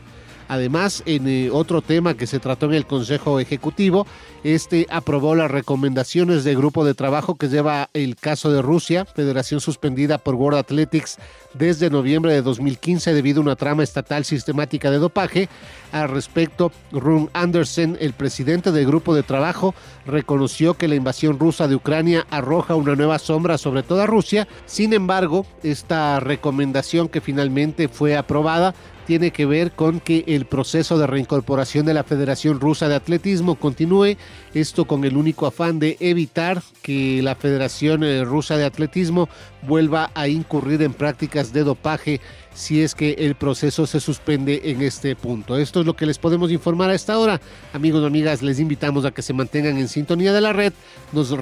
Además, 0.50 1.04
en 1.06 1.28
eh, 1.28 1.52
otro 1.52 1.84
tema 1.84 2.16
que 2.16 2.26
se 2.26 2.40
trató 2.40 2.66
en 2.66 2.74
el 2.74 2.88
Consejo 2.88 3.40
Ejecutivo, 3.40 4.08
este 4.44 4.88
aprobó 4.90 5.36
las 5.36 5.52
recomendaciones 5.52 6.44
del 6.44 6.58
grupo 6.58 6.84
de 6.84 6.96
trabajo 6.96 7.36
que 7.36 7.50
lleva 7.50 7.90
el 7.94 8.16
caso 8.16 8.52
de 8.52 8.64
Rusia, 8.64 9.06
federación 9.06 9.62
suspendida 9.62 10.18
por 10.18 10.34
World 10.34 10.58
Athletics 10.58 11.20
desde 11.54 11.92
noviembre 11.92 12.34
de 12.34 12.42
2015 12.42 13.14
debido 13.14 13.42
a 13.42 13.44
una 13.44 13.56
trama 13.56 13.84
estatal 13.84 14.26
sistemática 14.26 14.90
de 14.90 14.98
dopaje. 14.98 15.50
Al 15.92 16.10
respecto, 16.10 16.72
Rune 16.92 17.30
Andersen, 17.34 17.96
el 18.00 18.14
presidente 18.14 18.72
del 18.72 18.88
grupo 18.88 19.14
de 19.14 19.22
trabajo, 19.22 19.76
reconoció 20.08 20.74
que 20.74 20.88
la 20.88 20.96
invasión 20.96 21.38
rusa 21.38 21.68
de 21.68 21.76
Ucrania 21.76 22.26
arroja 22.32 22.74
una 22.74 22.96
nueva 22.96 23.20
sombra 23.20 23.60
sobre 23.60 23.84
toda 23.84 24.08
Rusia. 24.08 24.48
Sin 24.66 24.94
embargo, 24.94 25.46
esta 25.62 26.20
recomendación 26.20 27.08
que 27.08 27.22
finalmente 27.22 27.88
fue 27.88 28.18
aprobada 28.18 28.74
tiene 29.10 29.32
que 29.32 29.48
ver 29.48 29.72
con 29.72 30.00
que 30.00 30.24
el 30.28 30.46
proceso 30.46 31.00
de 31.00 31.08
reincorporación 31.08 31.84
de 31.84 31.96
la 31.96 32.04
Federación 32.04 32.60
Rusa 32.60 32.88
de 32.88 32.94
Atletismo 32.94 33.56
continúe, 33.56 34.18
esto 34.54 34.86
con 34.86 35.04
el 35.04 35.18
único 35.18 35.48
afán 35.48 35.80
de 35.80 35.98
evitar 36.00 36.62
que 36.84 37.20
la 37.24 37.34
Federación 37.34 38.04
eh, 38.04 38.24
Rusa 38.24 38.56
de 38.56 38.66
Atletismo 38.66 39.28
vuelva 39.64 40.12
a 40.14 40.28
incurrir 40.28 40.84
en 40.84 40.94
prácticas 40.94 41.52
de 41.54 41.64
dopaje 41.64 42.22
si 42.54 42.84
es 42.84 42.94
que 42.94 43.14
el 43.14 43.34
proceso 43.34 43.88
se 43.88 44.00
suspende 44.00 44.62
en 44.66 44.84
este 44.84 45.16
punto. 45.16 45.58
Esto 45.58 45.80
es 45.80 45.88
lo 45.88 45.96
que 45.96 46.06
les 46.06 46.20
podemos 46.20 46.52
informar 46.52 46.92
a 46.92 46.94
esta 46.94 47.18
hora. 47.18 47.42
Amigos 47.74 48.04
y 48.04 48.06
amigas, 48.06 48.44
les 48.44 48.60
invitamos 48.60 49.06
a 49.06 49.12
que 49.12 49.24
se 49.24 49.34
mantengan 49.34 49.80
en 49.80 49.88
sintonía 49.88 50.34
de 50.34 50.42
la 50.42 50.54
red. 50.54 50.72
Nos 51.14 51.36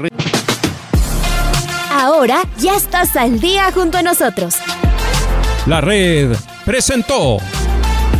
Ahora 1.91 2.43
ya 2.59 2.77
estás 2.77 3.17
al 3.17 3.41
día 3.41 3.69
junto 3.73 3.97
a 3.97 4.03
nosotros. 4.03 4.55
La 5.65 5.81
red 5.81 6.33
presentó 6.63 7.39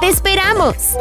¡Te 0.00 0.08
esperamos! 0.08 0.96